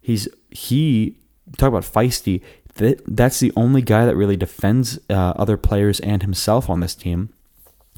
[0.00, 1.18] He's he
[1.56, 2.42] talk about feisty.
[2.76, 6.94] That that's the only guy that really defends uh, other players and himself on this
[6.94, 7.30] team,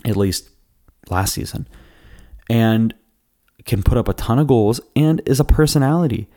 [0.04, 0.50] at least
[1.10, 1.68] last season,
[2.48, 2.94] and
[3.64, 6.28] can put up a ton of goals and is a personality.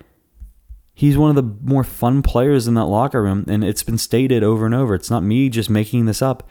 [0.98, 4.42] He's one of the more fun players in that locker room, and it's been stated
[4.42, 4.96] over and over.
[4.96, 6.50] It's not me just making this up.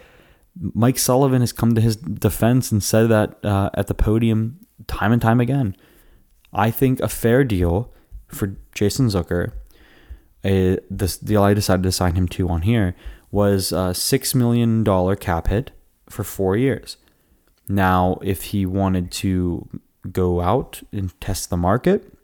[0.57, 5.11] Mike Sullivan has come to his defense and said that uh, at the podium time
[5.11, 5.77] and time again.
[6.53, 7.93] I think a fair deal
[8.29, 9.53] for Jason Zucker
[10.45, 12.95] a, this deal I decided to sign him to on here
[13.33, 15.73] was a six million dollar cap hit
[16.09, 16.97] for four years.
[17.69, 19.69] Now, if he wanted to
[20.13, 22.17] go out and test the market,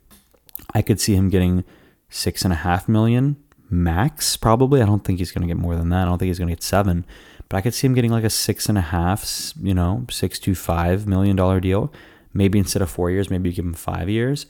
[0.73, 1.65] I could see him getting
[2.13, 3.37] six and a half million
[3.69, 4.81] max, probably.
[4.81, 6.03] I don't think he's going to get more than that.
[6.03, 7.05] I don't think he's going to get seven,
[7.49, 10.37] but I could see him getting like a six and a half, you know, six
[10.39, 11.91] to five million dollar deal.
[12.33, 14.45] Maybe instead of four years, maybe give him five years.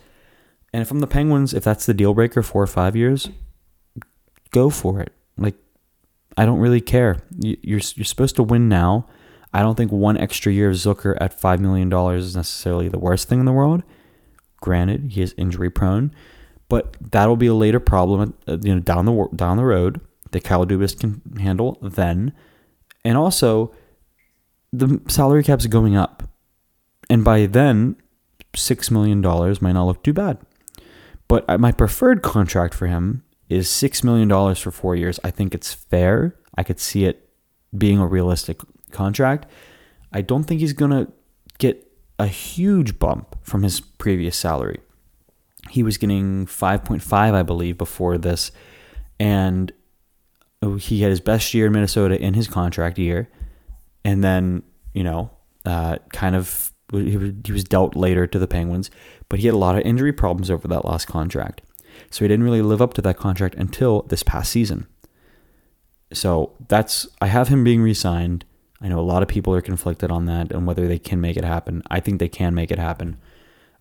[0.74, 3.30] And if I'm the Penguins, if that's the deal breaker, four or five years,
[4.52, 5.14] go for it.
[5.38, 5.56] Like,
[6.38, 7.24] I don't really care.
[7.40, 9.08] You're you're supposed to win now.
[9.54, 13.00] I don't think one extra year of Zucker at five million dollars is necessarily the
[13.00, 13.84] worst thing in the world.
[14.62, 16.12] Granted, he is injury prone,
[16.74, 18.34] but that'll be a later problem.
[18.48, 22.34] Uh, you know, down the down the road that Kyle can handle then,
[23.06, 23.72] and also
[24.72, 26.24] the salary cap's going up,
[27.12, 27.96] and by then,
[28.56, 30.40] six million dollars might not look too bad.
[31.28, 35.20] But uh, my preferred contract for him is $6 million for four years.
[35.24, 36.36] I think it's fair.
[36.58, 37.30] I could see it
[37.78, 38.60] being a realistic
[38.92, 39.46] contract.
[40.12, 41.12] I don't think he's going to
[41.60, 44.80] get a huge bump from his previous salary.
[45.74, 48.52] He was getting 5.5, I believe, before this.
[49.20, 49.72] And
[50.78, 53.28] he had his best year in Minnesota in his contract year.
[54.06, 54.62] And then,
[54.94, 55.32] you know,
[55.66, 58.92] uh, kind of he was dealt later to the Penguins,
[59.30, 61.64] but he had a lot of injury problems over that last contract.
[62.12, 64.86] So he didn't really live up to that contract until this past season.
[66.12, 68.46] So that's I have him being re-signed.
[68.80, 71.36] I know a lot of people are conflicted on that and whether they can make
[71.36, 71.82] it happen.
[71.90, 73.18] I think they can make it happen.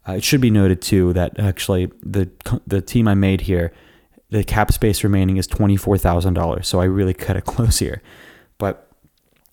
[0.09, 2.29] Uh, it should be noted too that actually the
[2.67, 3.73] the team I made here,
[4.31, 6.67] the cap space remaining is twenty four thousand dollars.
[6.67, 8.03] So I really cut it close here,
[8.59, 8.88] but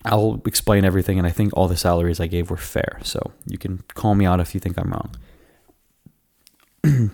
[0.06, 3.00] I'll explain everything, and I think all the salaries I gave were fair.
[3.04, 5.12] So you can call me out if you think I'm wrong.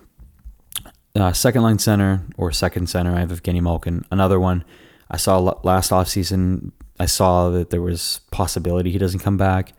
[1.15, 4.05] uh, second line center or second center, I have Evgeny Malkin.
[4.11, 4.63] Another one
[5.09, 6.71] I saw last offseason.
[6.99, 9.73] I saw that there was possibility he doesn't come back,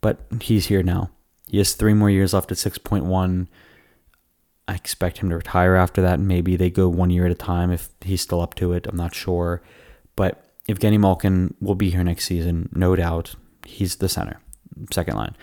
[0.00, 1.10] but he's here now.
[1.50, 3.48] He has three more years left at 6.1.
[4.68, 6.20] I expect him to retire after that.
[6.20, 8.86] Maybe they go one year at a time if he's still up to it.
[8.86, 9.60] I'm not sure.
[10.14, 13.34] But Evgeny Malkin will be here next season, no doubt.
[13.66, 14.40] He's the center,
[14.92, 15.36] second line.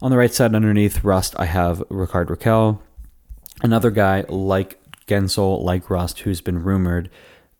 [0.00, 2.78] On the right side, underneath Rust, I have Rickard Rakell,
[3.60, 7.10] another guy like Guentzel, like Rust, who's been rumored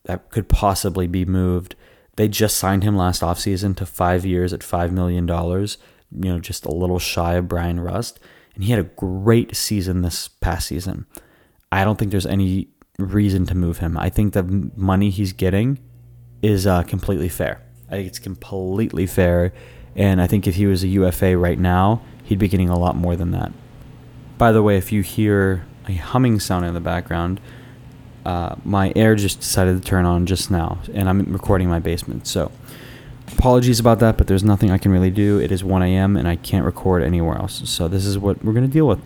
[0.04, 1.74] that could possibly be moved.
[2.14, 5.26] They just signed him last offseason to five years at $5 million,
[6.12, 8.20] you know, just a little shy of Bryan Rust.
[8.54, 11.06] And he had a great season this past season.
[11.70, 12.68] I don't think there's any
[12.98, 13.96] reason to move him.
[13.96, 15.78] I think the money he's getting
[16.42, 17.62] is uh, completely fair.
[17.88, 19.52] I think it's completely fair.
[19.94, 22.96] And I think if he was a UFA right now, he'd be getting a lot
[22.96, 23.52] more than that.
[24.36, 27.40] By the way, if you hear a humming sound in the background,
[28.24, 31.78] uh, my air just decided to turn on just now, and I'm recording in my
[31.78, 32.26] basement.
[32.26, 32.52] So
[33.32, 35.38] apologies about that, but there's nothing I can really do.
[35.38, 36.16] It is 1 a.m.
[36.16, 37.68] and I can't record anywhere else.
[37.68, 39.00] So this is what we're going to deal with.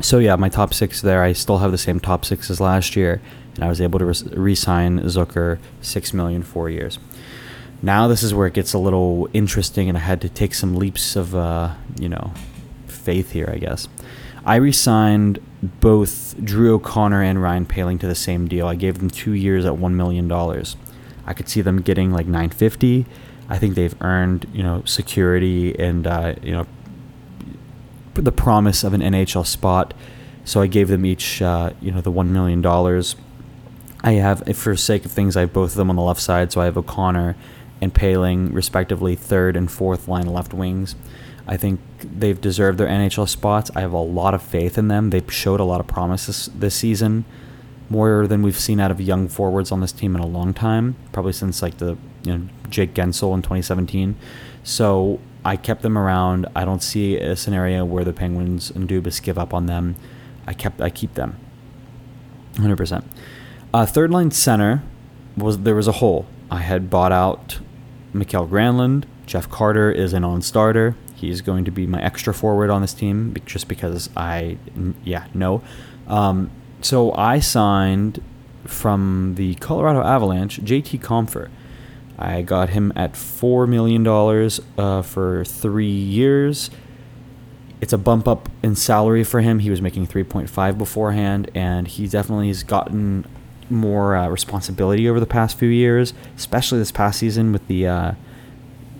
[0.00, 1.22] So yeah, my top six there.
[1.22, 3.20] I still have the same top six as last year
[3.54, 6.98] and I was able to re sign Zucker six million four years.
[7.82, 10.76] Now this is where it gets a little interesting, and I had to take some
[10.76, 12.32] leaps of, uh, you know,
[12.86, 13.88] faith here, I guess.
[14.44, 18.66] I re-signed both Drew O'Connor and Ryan Poehling to the same deal.
[18.66, 20.76] I gave them two years at one million dollars.
[21.30, 23.06] I could see them getting like 950.
[23.48, 26.66] I think they've earned, you know, security and uh, you know
[28.14, 29.94] the promise of an NHL spot.
[30.44, 33.14] So I gave them each, uh, you know, the one million dollars.
[34.02, 36.50] I have, for sake of things, I have both of them on the left side.
[36.50, 37.36] So I have O'Connor
[37.80, 40.96] and Poehling, respectively, third and fourth line left wings.
[41.46, 43.70] I think they've deserved their NHL spots.
[43.76, 45.10] I have a lot of faith in them.
[45.10, 47.24] They showed a lot of promise this, this season,
[47.90, 50.96] more than we've seen out of young forwards on this team in a long time,
[51.12, 54.16] probably since like the you know Jake Guentzel in 2017.
[54.62, 56.46] So I kept them around.
[56.54, 59.96] I don't see a scenario where the Penguins and Dubas give up on them.
[60.46, 61.36] I kept I keep them,
[62.54, 63.04] 100 percent.
[63.74, 64.82] Uh, third line center
[65.36, 66.26] was there was a hole.
[66.50, 67.58] I had bought out
[68.12, 69.04] Mikael Granlund.
[69.26, 70.96] Jeff Carter is an on-starter.
[71.14, 74.58] He's going to be my extra forward on this team just because I,
[75.04, 75.62] yeah, no.
[76.08, 76.50] Um,
[76.82, 78.22] so I signed
[78.64, 81.48] from the Colorado Avalanche JT Compher.
[82.18, 86.70] I got him at $4 million uh, for three years.
[87.80, 89.60] It's a bump up in salary for him.
[89.60, 93.24] He was making 3.5 beforehand, and he definitely has gotten
[93.70, 98.12] more uh, responsibility over the past few years, especially this past season with the uh,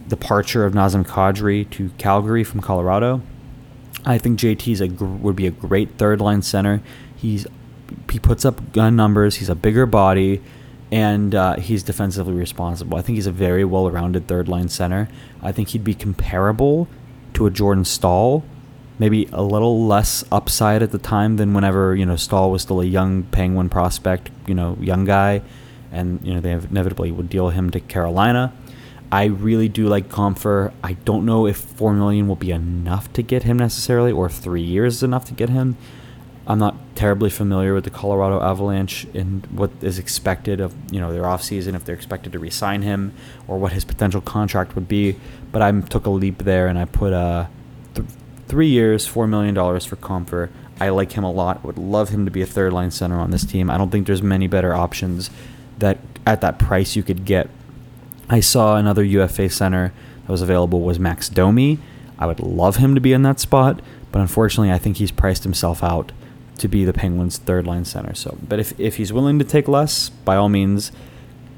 [0.09, 3.21] departure of Nazem Kadri to Calgary from Colorado.
[4.07, 6.83] I think JT a, would be a great third line center.
[7.15, 7.47] He's
[8.11, 9.37] he puts up gun numbers.
[9.37, 10.41] He's a bigger body,
[10.91, 12.99] and uh, he's defensively responsible.
[12.99, 15.09] I think he's a very well rounded third line center.
[15.43, 16.89] I think he'd be comparable
[17.35, 18.45] to a Jordan Staal
[19.01, 22.83] maybe a little less upside at the time than whenever you know Staal was still
[22.83, 25.43] a young Penguin prospect, you know, young guy,
[25.91, 28.53] and you know they inevitably would deal him to Carolina.
[29.11, 30.73] I really do like Compher.
[30.85, 34.35] I don't know if four million will be enough to get him necessarily, or if
[34.35, 35.77] three years is enough to get him.
[36.47, 41.13] I'm not terribly familiar with the Colorado Avalanche and what is expected of you know
[41.13, 43.13] their offseason if they're expected to re-sign him
[43.47, 45.17] or what his potential contract would be.
[45.53, 47.47] But I took a leap there and I put uh,
[47.97, 48.03] a
[48.51, 50.51] Three years, $4 million for Compher.
[50.81, 51.63] I like him a lot.
[51.65, 53.71] Would love him to be a third line center on this team.
[53.71, 55.31] I don't think there's many better options
[55.79, 57.49] that at that price you could get.
[58.29, 61.79] I saw another UFA center that was available was Max Domi.
[62.19, 65.45] I would love him to be in that spot, but unfortunately, I think he's priced
[65.45, 66.11] himself out
[66.61, 68.15] to be the Penguins' third line center.
[68.15, 70.93] So, but if if he's willing to take less, by all means,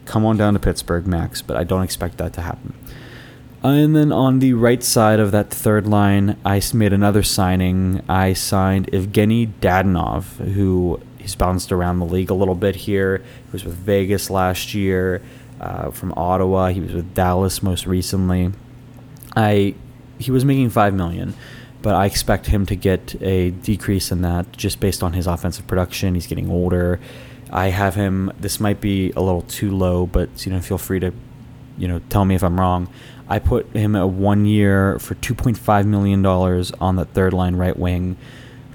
[0.04, 1.42] come on down to Pittsburgh, Max.
[1.42, 2.74] But I don't expect that to happen.
[3.62, 8.02] And then on the right side of that third line, I made another signing.
[8.08, 10.24] I signed Evgeny Dadonov,
[10.54, 13.18] who he's bounced around the league a little bit here.
[13.18, 15.22] He was with Vegas last year,
[15.60, 16.68] uh, from Ottawa.
[16.68, 18.52] He was with Dallas most recently.
[19.36, 19.74] I
[20.18, 21.34] he was making five million,
[21.82, 25.66] but I expect him to get a decrease in that just based on his offensive
[25.66, 26.14] production.
[26.14, 27.00] He's getting older.
[27.50, 28.32] I have him.
[28.40, 31.12] This might be a little too low, but you know, feel free to,
[31.76, 32.88] you know, tell me if I'm wrong.
[33.28, 38.16] I put him at one year for $2.5 million on the third line right wing.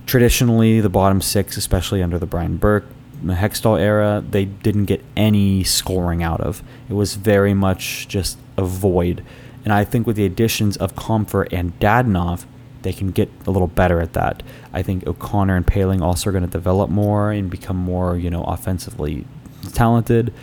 [0.05, 2.85] Traditionally, the bottom six, especially under the Brian Burke
[3.23, 6.61] the Hextall era, they didn't get any scoring out of.
[6.89, 9.23] It was very much just a void.
[9.63, 12.45] And I think with the additions of Compher and Dadonov,
[12.87, 14.41] they can get a little better at that.
[14.71, 18.29] I think O'Connor and Poehling also are going to develop more and become more, you
[18.29, 19.25] know, offensively
[19.73, 20.33] talented.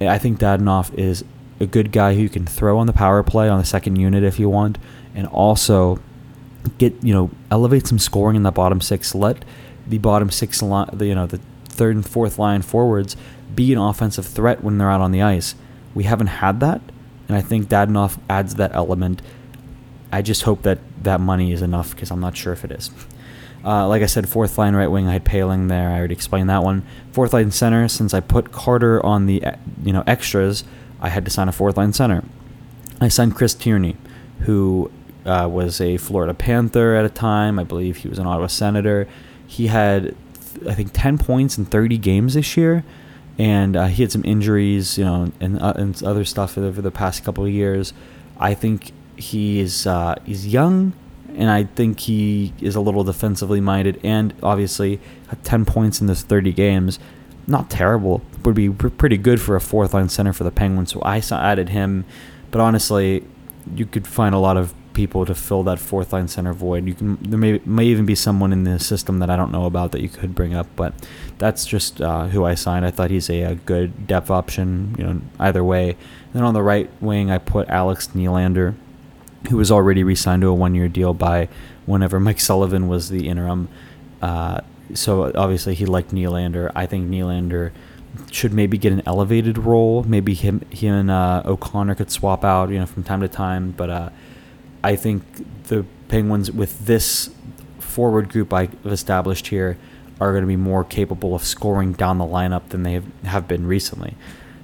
[0.00, 1.24] I think Dadonov is
[1.60, 4.24] a good guy who you can throw on the power play on the second unit
[4.24, 4.76] if you want,
[5.14, 6.00] and also
[6.78, 9.14] get you know elevate some scoring in the bottom six.
[9.14, 9.44] Let
[9.86, 13.16] the bottom six line, you know, the third and fourth line forwards
[13.54, 15.54] be an offensive threat when they're out on the ice.
[15.94, 16.80] We haven't had that,
[17.28, 19.22] and I think Dadonov adds that element.
[20.10, 22.90] I just hope that that money is enough because I'm not sure if it is.
[23.64, 25.88] Uh, like I said, fourth line right wing, I had Poehling there.
[25.90, 26.86] I already explained that one.
[27.12, 29.42] Fourth line center, since I put Carter on the
[29.82, 30.64] you know extras,
[31.00, 32.24] I had to sign a fourth line center.
[33.00, 33.96] I signed Chris Tierney,
[34.40, 34.90] who
[35.24, 37.58] uh, was a Florida Panther at a time.
[37.58, 39.08] I believe he was an Ottawa Senator.
[39.46, 40.16] He had,
[40.66, 42.84] I think, 10 points in 30 games this year,
[43.38, 46.90] and uh, he had some injuries, you know, and, uh, and other stuff over the
[46.90, 47.92] past couple of years.
[48.38, 50.92] I think he is uh, he's young,
[51.34, 55.00] and I think he is a little defensively minded, and obviously
[55.44, 56.98] 10 points in those 30 games.
[57.46, 60.92] Not terrible, would be pretty good for a fourth line center for the Penguins.
[60.92, 62.04] So I added him,
[62.50, 63.24] but honestly,
[63.74, 66.84] you could find a lot of people to fill that fourth line center void.
[66.86, 69.64] You can there may may even be someone in the system that I don't know
[69.64, 70.92] about that you could bring up, but
[71.38, 72.84] that's just uh, who I signed.
[72.84, 75.96] I thought he's a, a, good depth option, you know, either way.
[76.32, 78.74] Then on the right wing, I put Alex Nylander,
[79.50, 81.48] who was already re-signed to a one-year deal by
[81.86, 83.68] whenever Mike Sullivan was the interim.
[84.20, 84.60] Uh,
[84.94, 86.72] so obviously he liked Nylander.
[86.74, 87.72] I think Nylander
[88.30, 90.02] should maybe get an elevated role.
[90.02, 93.72] Maybe him, him and uh, O'Connor could swap out, you know, from time to time.
[93.72, 94.10] But uh,
[94.82, 95.22] I think
[95.64, 97.30] the Penguins with this
[97.78, 99.78] forward group I've established here
[100.20, 103.48] are going to be more capable of scoring down the lineup than they have, have
[103.48, 104.14] been recently.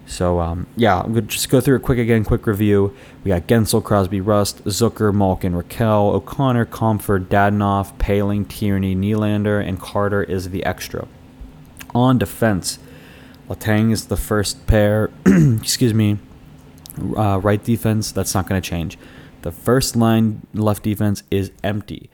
[0.07, 2.95] So um, yeah, I'm gonna just go through a quick again, quick review.
[3.23, 9.81] We got Guentzel, Crosby, Rust, Zucker, Malkin, Rakell, O'Connor, Compher, Dadonov, Poehling, Tierney, Nylander, and
[9.81, 11.09] Carter is the extra.
[11.95, 12.79] On defense,
[13.49, 15.11] Letang is the first pair.
[15.27, 16.19] excuse me.
[17.17, 18.99] Uh, right defense, that's not going to change.
[19.43, 22.09] The first line left defense is empty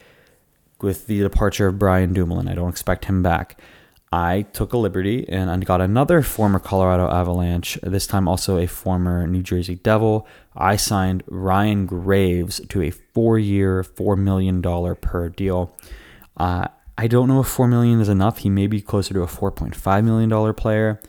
[0.81, 2.47] with the departure of Brian Dumoulin.
[2.47, 3.59] I don't expect him back.
[4.11, 8.67] I took a liberty and I got another former Colorado Avalanche, this time also a
[8.67, 10.27] former New Jersey Devil.
[10.55, 14.61] I signed Ryan Graves to a four year, $4 million
[14.95, 15.75] per deal.
[16.35, 18.39] Uh, I don't know if 4 million is enough.
[18.39, 20.99] He may be closer to a $4.5 million player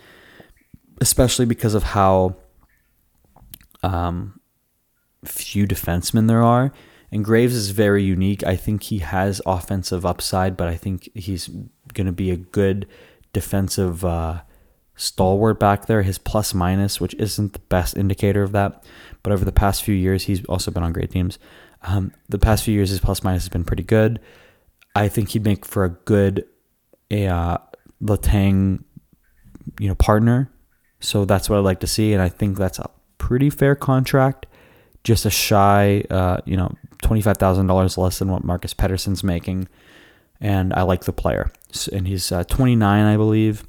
[1.03, 2.37] especially because of how
[3.83, 4.41] um,
[5.25, 6.73] few defensemen there are.
[7.13, 8.43] And Graves is very unique.
[8.45, 11.49] I think he has offensive upside, but I think he's
[11.93, 12.87] going to be a good
[13.33, 14.43] defensive uh,
[14.97, 16.03] stalwart back there.
[16.03, 18.83] His plus minus, which isn't the best indicator of that,
[19.23, 21.39] but over the past few years, he's also been on great teams.
[21.83, 24.19] Um, the past few years, his plus minus has been pretty good.
[24.95, 26.47] I think he'd make for a good
[27.11, 27.59] uh,
[28.03, 28.85] Letang,
[29.79, 30.51] you know, partner
[31.03, 32.89] so that's what I'd like to see, and I think that's a
[33.19, 34.47] pretty fair contract.
[35.03, 39.23] Just a shy, uh, you know, twenty five thousand dollars less than what Marcus Pettersson's
[39.23, 39.69] making,
[40.41, 41.53] and I like the player.
[41.93, 43.65] And he's uh, twenty nine, I believe,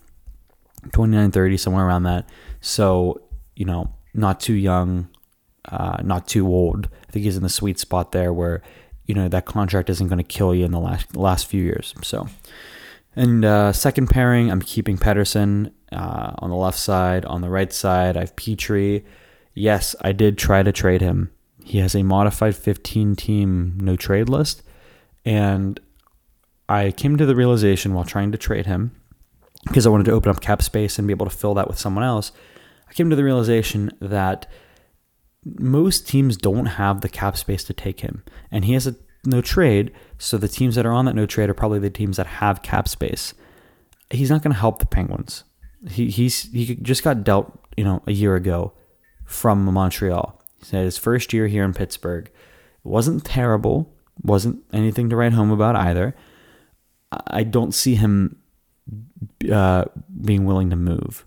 [0.91, 2.29] 29, 30, somewhere around that.
[2.61, 3.21] So
[3.55, 5.09] you know, not too young,
[5.65, 6.89] uh, not too old.
[7.07, 8.61] I think he's in the sweet spot there where
[9.05, 11.93] you know that contract isn't going to kill you in the last last few years.
[12.01, 12.27] So.
[13.15, 17.25] And uh, second pairing, I'm keeping Pedersen uh, on the left side.
[17.25, 19.03] On the right side, I have Petry.
[19.53, 21.29] Yes, I did try to trade him.
[21.63, 24.63] He has a modified 15 team no trade list.
[25.25, 25.79] And
[26.67, 28.91] I came to the realization while trying to trade him,
[29.65, 31.79] because I wanted to open up cap space and be able to fill that with
[31.79, 32.31] someone else,
[32.89, 34.49] I came to the realization that
[35.45, 38.23] most teams don't have the cap space to take him.
[38.51, 38.95] And he has a
[39.25, 42.17] no trade, so the teams that are on that no trade are probably the teams
[42.17, 43.33] that have cap space.
[44.11, 45.43] He's not going to help the Penguins.
[45.89, 48.73] He he's he just got dealt, you know, a year ago
[49.25, 50.42] from Montreal.
[50.63, 52.25] He said his first year here in Pittsburgh.
[52.27, 56.15] It wasn't terrible, wasn't anything to write home about either.
[57.27, 58.37] I don't see him
[59.51, 59.85] uh,
[60.21, 61.25] being willing to move,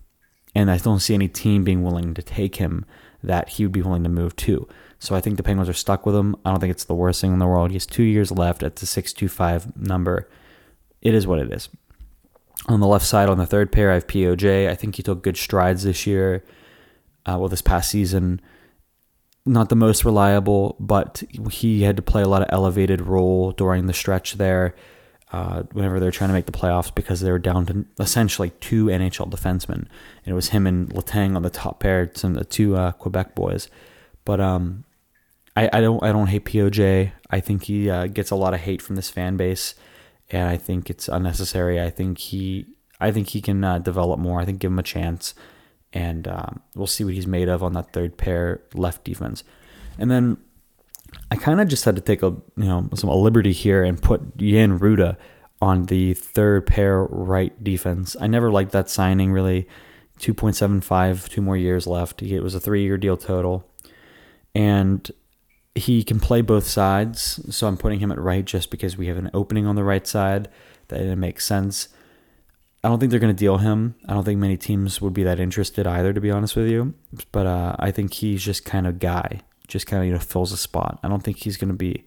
[0.55, 2.85] and I don't see any team being willing to take him
[3.23, 4.67] that he would be willing to move to.
[4.99, 6.35] So I think the Penguins are stuck with him.
[6.43, 7.69] I don't think it's the worst thing in the world.
[7.69, 10.27] He has two years left at the 625 number.
[11.01, 11.69] It is what it is.
[12.67, 14.67] On the left side, on the third pair, I have POJ.
[14.67, 16.43] I think he took good strides this year.
[17.25, 18.41] Uh, well, this past season,
[19.47, 23.87] not the most reliable, but he had to play a lot of elevated role during
[23.87, 24.75] the stretch there.
[25.29, 28.85] Uh, whenever they're trying to make the playoffs because they were down to essentially two
[28.85, 29.73] NHL defensemen.
[29.75, 33.35] And it was him and Letang on the top pair, some the two uh, Quebec
[33.35, 33.67] boys.
[34.23, 34.85] But um,
[35.57, 37.11] I, I don't I don't hate POJ.
[37.31, 39.73] I think he uh, gets a lot of hate from this fan base,
[40.29, 41.81] and I think it's unnecessary.
[41.81, 42.67] I think he
[42.99, 44.39] I think he can uh, develop more.
[44.39, 45.33] I think give him a chance,
[45.93, 49.43] and um, we'll see what he's made of on that third pair left defense.
[49.97, 50.37] And then
[51.31, 54.01] I kind of just had to take a you know some a liberty here and
[54.01, 55.17] put Jan Rutta
[55.61, 58.15] on the third pair right defense.
[58.19, 59.67] I never liked that signing really.
[60.19, 62.21] 2.75, two more years left.
[62.23, 63.69] It was a three year deal total.
[64.55, 65.09] And
[65.75, 67.55] he can play both sides.
[67.55, 70.07] So I'm putting him at right just because we have an opening on the right
[70.07, 70.49] side
[70.87, 71.89] that it makes sense.
[72.83, 73.95] I don't think they're going to deal him.
[74.07, 76.93] I don't think many teams would be that interested either, to be honest with you.
[77.31, 80.51] But uh, I think he's just kind of guy just kind of you know fills
[80.51, 80.99] a spot.
[81.03, 82.05] I don't think he's going to be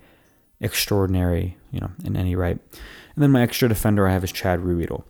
[0.60, 2.58] extraordinary, you know, in any right.
[3.14, 5.04] And then my extra defender I have is Chad Ruhwedel.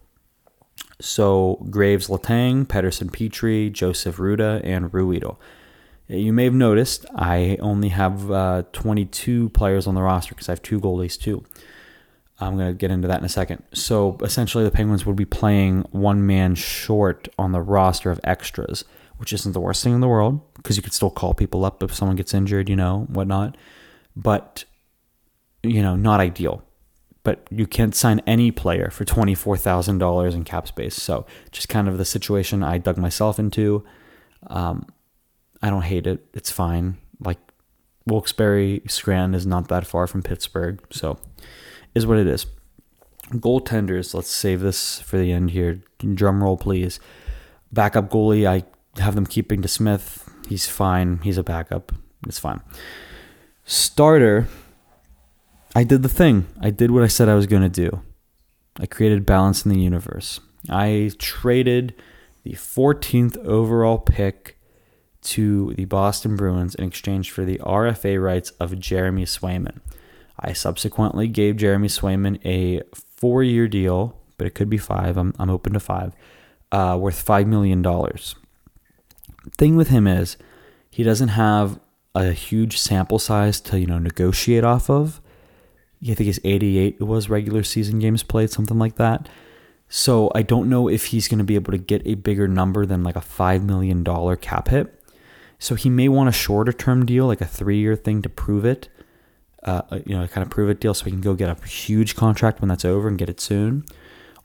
[1.00, 5.36] So Graves Letang, Pettersson Petry, Joseph Rutta, and Ruhwedel.
[6.08, 10.52] You may have noticed I only have uh, 22 players on the roster because I
[10.52, 11.44] have two goalies too.
[12.40, 13.62] I'm going to get into that in a second.
[13.74, 18.84] So essentially, the Penguins would be playing one man short on the roster of extras
[19.20, 21.82] which isn't the worst thing in the world because you could still call people up
[21.82, 23.54] if someone gets injured, you know, whatnot.
[24.16, 24.64] But,
[25.62, 26.62] you know, not ideal.
[27.22, 30.94] But you can't sign any player for $24,000 in cap space.
[30.94, 33.84] So just kind of the situation I dug myself into.
[34.46, 34.86] Um,
[35.60, 36.24] I don't hate it.
[36.32, 36.96] It's fine.
[37.22, 37.40] Like,
[38.06, 40.82] Wilkes-Barre Scranton is not that far from Pittsburgh.
[40.88, 41.18] So
[41.94, 42.46] is what it is.
[43.30, 45.82] Goaltenders, let's save this for the end here.
[45.98, 46.98] Drum roll, please.
[47.72, 48.64] Backup goalie, I
[49.00, 50.28] have them keeping DeSmith.
[50.48, 51.18] He's fine.
[51.18, 51.92] He's a backup.
[52.26, 52.60] It's fine.
[53.64, 54.48] Starter,
[55.74, 56.46] I did the thing.
[56.60, 58.02] I did what I said I was going to do.
[58.78, 60.40] I created balance in the universe.
[60.68, 61.94] I traded
[62.42, 64.58] the 14th overall pick
[65.22, 69.78] to the Boston Bruins in exchange for the RFA rights of Jeremy Swayman.
[70.40, 75.16] I subsequently gave Jeremy Swayman a four year deal, but it could be five.
[75.16, 76.14] I'm, I'm open to five,
[76.72, 77.82] uh, worth $5 million
[79.56, 80.36] thing with him is
[80.90, 81.80] he doesn't have
[82.14, 85.20] a huge sample size to you know negotiate off of.
[86.02, 89.28] I think it's 88 it was regular season games played, something like that.
[89.88, 92.86] So I don't know if he's going to be able to get a bigger number
[92.86, 94.04] than like a $5 million
[94.36, 94.94] cap hit.
[95.58, 98.64] So he may want a shorter term deal, like a three year thing to prove
[98.64, 98.88] it,
[99.64, 102.16] uh, you know, kind of prove it deal so he can go get a huge
[102.16, 103.84] contract when that's over and get it soon.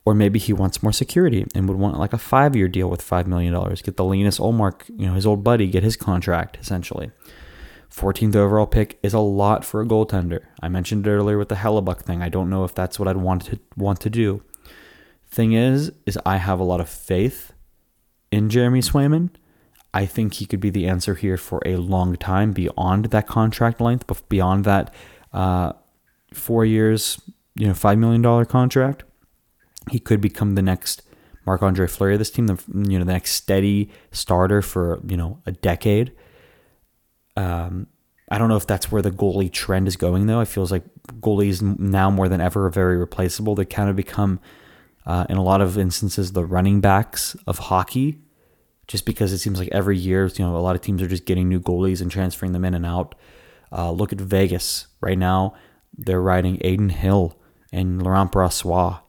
[0.03, 3.01] Or maybe he wants more security and would want like a five year deal with
[3.01, 3.53] $5 million.
[3.75, 7.11] Get the Linus Ullmark, you know, his old buddy, get his contract essentially.
[7.95, 10.41] 14th overall pick is a lot for a goaltender.
[10.61, 12.21] I mentioned it earlier with the Hellebuyck thing.
[12.21, 14.43] I don't know if that's what I'd want to want to do.
[15.27, 17.53] Thing is, is I have a lot of faith
[18.31, 19.29] in Jeremy Swayman.
[19.95, 23.81] I think he could be the answer here for a long time beyond that contract
[23.81, 24.93] length, but beyond that
[25.33, 25.73] uh,
[26.33, 27.19] four years,
[27.55, 29.05] you know, five million dollar contract
[29.89, 31.01] he could become the next
[31.45, 35.17] Marc Andre Fleury of this team, the you know the next steady starter for you
[35.17, 36.11] know a decade.
[37.37, 37.87] Um,
[38.29, 40.39] I don't know if that's where the goalie trend is going though.
[40.39, 40.83] It feels like
[41.19, 43.53] goalies now more than ever are very replaceable.
[43.53, 44.39] They kind of become,
[45.05, 48.19] uh, in a lot of instances, the running backs of hockey,
[48.87, 51.25] just because it seems like every year you know a lot of teams are just
[51.25, 53.15] getting new goalies and transferring them in and out.
[53.71, 55.53] Uh, look at Vegas right now;
[55.97, 57.37] they're riding Adin Hill
[57.71, 59.01] and Laurent Brossoit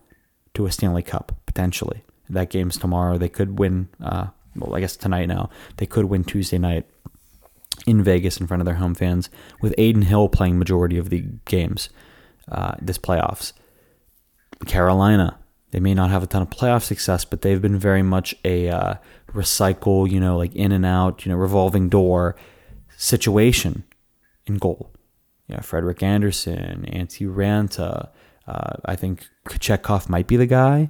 [0.55, 2.05] to a Stanley Cup potentially.
[2.29, 3.18] That game's tomorrow.
[3.18, 3.89] They could win.
[4.03, 6.87] Uh, well, I guess tonight now they could win Tuesday night
[7.87, 11.24] in Vegas in front of their home fans with Adin Hill playing majority of the
[11.45, 11.89] games
[12.51, 13.53] uh, this playoffs.
[14.66, 15.39] Carolina,
[15.77, 18.70] they may not have a ton of playoff success, but they've been very much a
[18.70, 18.95] uh,
[19.35, 22.35] recycle, you know, like in and out, you know, revolving door
[22.97, 23.85] situation
[24.47, 24.91] in goal.
[25.49, 28.09] Yeah, Frederik Andersen, Antti Raanta,
[28.47, 30.89] uh, I think Kochetkov might be the guy,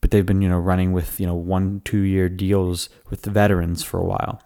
[0.00, 3.30] but they've been you know running with you know one two year deals with the
[3.32, 4.40] veterans for a while.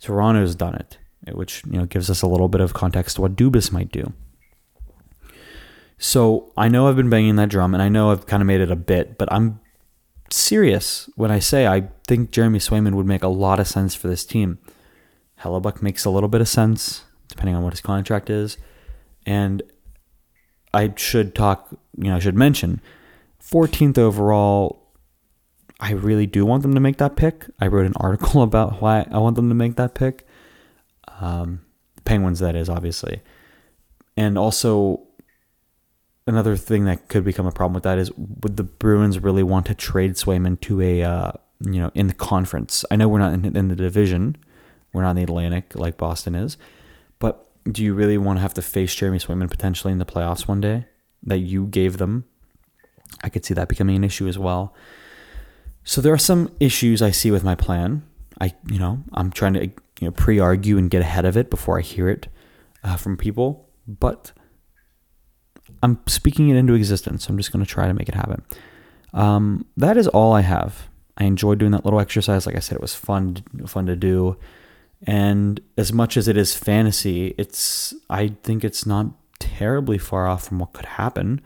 [0.00, 0.96] Toronto's done it,
[1.34, 4.14] which you know gives us a little bit of context to what Dubas might do.
[5.98, 8.60] So I know I've been banging that drum, and I know I've kind of made
[8.60, 9.60] it a bit, but I'm
[10.30, 14.06] serious when I say I think Jeremy Swayman would make a lot of sense for
[14.08, 14.58] this team.
[15.40, 18.58] Hellebuyck makes a little bit of sense, depending on what his contract is.
[19.26, 19.62] And
[20.72, 22.80] I should talk, you know, I should mention
[23.42, 24.92] 14th overall.
[25.80, 27.46] I really do want them to make that pick.
[27.60, 30.26] I wrote an article about why I want them to make that pick.
[31.20, 31.60] Um,
[32.04, 33.20] Penguins, that is obviously,
[34.16, 35.07] and also
[36.28, 39.66] another thing that could become a problem with that is would the Bruins really want
[39.66, 42.84] to trade Swayman to a uh, you know in the conference?
[42.90, 44.36] I know we're not in, in the division,
[44.92, 46.56] we're not in the Atlantic like Boston is,
[47.18, 50.46] but do you really want to have to face Jeremy Swayman potentially in the playoffs
[50.46, 50.86] one day
[51.22, 52.24] that you gave them?
[53.22, 54.74] I could see that becoming an issue as well.
[55.82, 58.02] So there are some issues I see with my plan.
[58.40, 59.72] I you know I'm trying to you
[60.02, 62.28] know pre-argue and get ahead of it before I hear it
[62.84, 64.32] uh, from people, but
[65.82, 67.28] I'm speaking it into existence.
[67.28, 68.42] I'm just going to try to make it happen.
[69.12, 70.88] Um, that is all I have.
[71.16, 72.46] I enjoyed doing that little exercise.
[72.46, 74.36] Like I said, it was fun, fun to do.
[75.06, 79.06] And as much as it is fantasy, it's I think it's not
[79.38, 81.40] terribly far off from what could happen.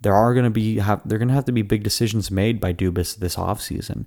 [0.00, 2.60] There are going to be have they're going to have to be big decisions made
[2.60, 4.06] by Dubas this off season,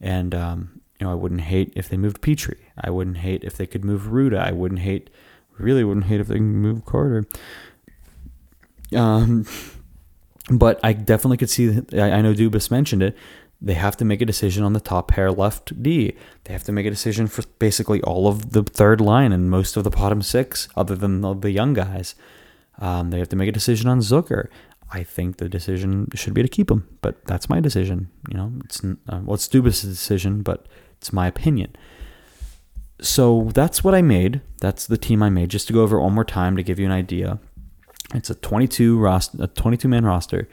[0.00, 2.58] and um, you know I wouldn't hate if they moved Petry.
[2.78, 4.38] I wouldn't hate if they could move Rutta.
[4.38, 5.10] I wouldn't hate,
[5.58, 7.24] really wouldn't hate if they move Carter.
[8.94, 9.46] Um,
[10.50, 11.68] but I definitely could see.
[11.92, 13.16] I, know Dubas mentioned it.
[13.60, 16.16] They have to make a decision on the top pair left D.
[16.44, 19.76] They have to make a decision for basically all of the third line and most
[19.76, 22.16] of the bottom six, other than the, the young guys.
[22.78, 24.48] Um, they have to make a decision on Zucker.
[24.92, 28.10] I think the decision should be to keep him, but that's my decision.
[28.28, 30.66] You know, it's uh, well, it's Dubas' decision, but
[30.98, 31.74] it's my opinion.
[33.00, 34.42] So that's what I made.
[34.60, 35.50] That's the team I made.
[35.50, 37.40] Just to go over one more time to give you an idea.
[38.14, 40.48] It's a 22 roster, a 22 man roster.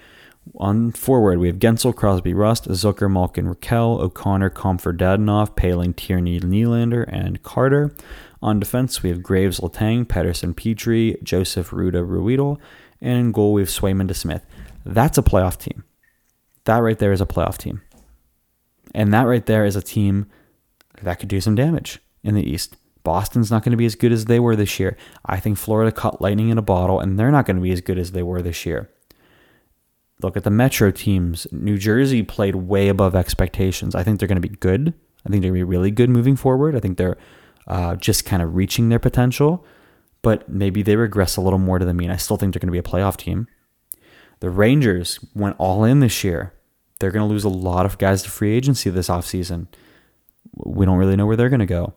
[0.55, 6.39] On forward, we have Guentzel, Crosby, Rust, Zucker, Malkin, Rakell, O'Connor, Compher, Dadonov, Poehling, Tierney,
[6.39, 7.93] Nylander, and Carter.
[8.41, 12.57] On defense, we have Graves, Letang, Pettersson, Petry, Joseph, Rutta, Ruhwedel,
[13.01, 14.41] and in goal, we have Swayman DeSmith.
[14.85, 15.83] That's a playoff team.
[16.63, 17.81] That right there is a playoff team.
[18.95, 20.27] And that right there is a team
[21.01, 22.75] that could do some damage in the East.
[23.03, 24.97] Boston's not going to be as good as they were this year.
[25.25, 27.81] I think Florida caught lightning in a bottle, and they're not going to be as
[27.81, 28.89] good as they were this year.
[30.21, 31.47] Look at the Metro teams.
[31.51, 33.95] New Jersey played way above expectations.
[33.95, 34.93] I think they're going to be good.
[35.25, 36.75] I think they're going to be really good moving forward.
[36.75, 37.17] I think they're
[37.67, 39.65] uh, just kind of reaching their potential,
[40.21, 42.11] but maybe they regress a little more to the mean.
[42.11, 43.47] I still think they're going to be a playoff team.
[44.41, 46.53] The Rangers went all in this year.
[46.99, 49.67] They're going to lose a lot of guys to free agency this offseason.
[50.53, 51.93] We don't really know where they're going to go.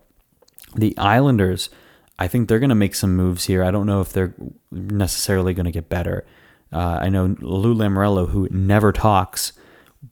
[0.74, 1.70] The Islanders,
[2.18, 3.62] I think they're going to make some moves here.
[3.62, 4.34] I don't know if they're
[4.70, 6.24] necessarily going to get better.
[6.72, 9.52] Uh, I know Lou Lamoriello, who never talks,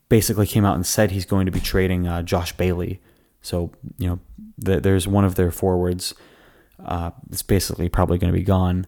[0.09, 3.01] basically came out and said he's going to be trading uh, Josh Bailey.
[3.41, 4.19] So, you know,
[4.63, 6.13] th- there's one of their forwards.
[6.83, 8.85] Uh, it's basically probably going to be gone.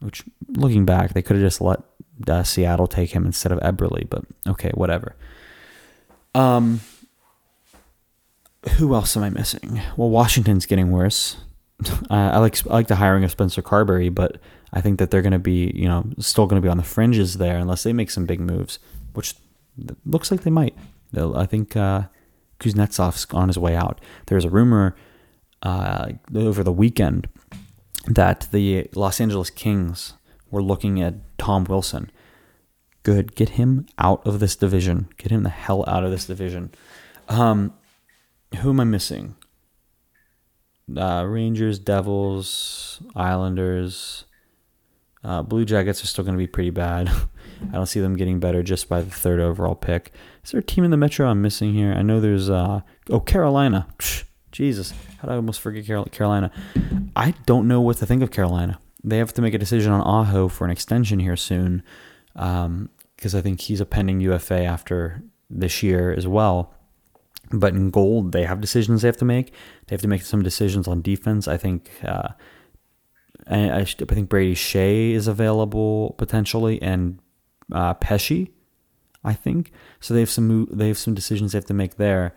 [0.00, 1.80] Which, looking back, they could have just let
[2.26, 5.14] uh, Seattle take him instead of Eberle, But okay, whatever.
[6.34, 6.80] Um,
[8.70, 9.80] who else am I missing?
[9.96, 11.36] Well, Washington's getting worse.
[12.10, 14.38] Uh, I like I like the hiring of Spencer Carbery, but
[14.72, 16.84] I think that they're going to be you know still going to be on the
[16.84, 18.78] fringes there unless they make some big moves,
[19.14, 19.34] which
[20.04, 20.76] looks like they might.
[21.12, 22.02] They'll, I think uh,
[22.60, 24.00] Kuznetsov's on his way out.
[24.26, 24.94] There's a rumor
[25.62, 27.28] uh, over the weekend
[28.06, 30.14] that the Los Angeles Kings
[30.50, 32.10] were looking at Tom Wilson.
[33.02, 35.08] Good, get him out of this division.
[35.16, 36.70] Get him the hell out of this division.
[37.28, 37.74] Um,
[38.56, 39.36] who am I missing?
[40.94, 44.24] Uh, Rangers, Devils, Islanders,
[45.24, 47.08] uh, Blue Jackets are still going to be pretty bad.
[47.70, 50.12] I don't see them getting better just by the third overall pick.
[50.44, 51.92] Is there a team in the Metro I'm missing here?
[51.92, 53.86] I know there's uh, oh Carolina.
[53.98, 56.50] Psh, Jesus, how did I almost forget Carolina?
[57.14, 58.80] I don't know what to think of Carolina.
[59.04, 61.82] They have to make a decision on Aho for an extension here soon,
[62.34, 62.88] because um,
[63.24, 66.74] I think he's a pending UFA after this year as well.
[67.52, 69.52] But in gold, they have decisions they have to make.
[69.86, 71.46] They have to make some decisions on defense.
[71.46, 71.90] I think.
[72.04, 72.28] Uh,
[73.48, 77.18] I, I, I think Brady Skjei is available potentially, and
[77.72, 78.48] uh, Pesce,
[79.24, 79.72] I think.
[80.00, 82.34] So they have some they have some decisions they have to make there,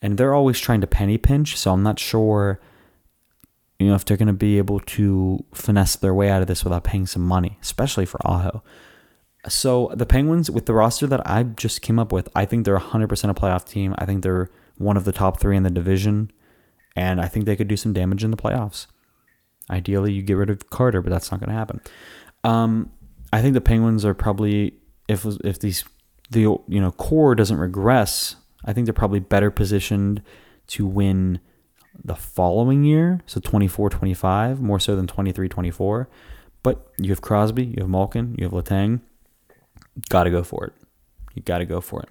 [0.00, 1.56] and they're always trying to penny pinch.
[1.56, 2.60] So I'm not sure,
[3.78, 6.64] you know, if they're going to be able to finesse their way out of this
[6.64, 8.62] without paying some money, especially for Aho.
[9.48, 12.78] So the Penguins, with the roster that I just came up with, I think they're
[12.78, 13.94] 100% a playoff team.
[13.98, 16.30] I think they're one of the top three in the division,
[16.94, 18.86] and I think they could do some damage in the playoffs.
[19.68, 21.80] Ideally, you get rid of Carter, but that's not going to happen.
[22.44, 22.90] Um,
[23.32, 24.74] I think the Penguins are probably
[25.08, 25.84] if if these
[26.30, 30.22] the you know core doesn't regress, I think they're probably better positioned
[30.68, 31.40] to win
[32.04, 36.06] the following year, so 24-25, more so than 23-24.
[36.62, 39.00] But you have Crosby, you have Malkin, you have Letang
[40.08, 40.72] Got to go for it.
[41.34, 42.08] You got to go for it.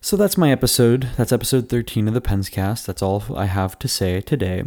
[0.00, 1.08] So that's my episode.
[1.16, 2.86] That's episode 13 of the Pens Cast.
[2.86, 4.64] That's all I have to say today.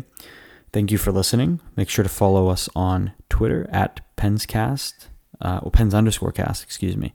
[0.71, 1.61] Thank you for listening.
[1.75, 5.07] Make sure to follow us on Twitter at penscast,
[5.41, 7.13] uh, or pens underscore cast, excuse me,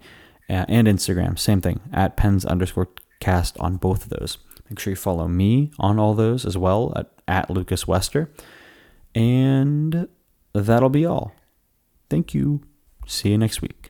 [0.49, 1.39] and Instagram.
[1.39, 2.89] Same thing, at pens underscore
[3.21, 4.39] cast on both of those.
[4.69, 8.31] Make sure you follow me on all those as well at, at Lucas Wester.
[9.15, 10.09] And
[10.53, 11.33] that'll be all.
[12.11, 12.63] Thank you.
[13.07, 13.84] See you next week.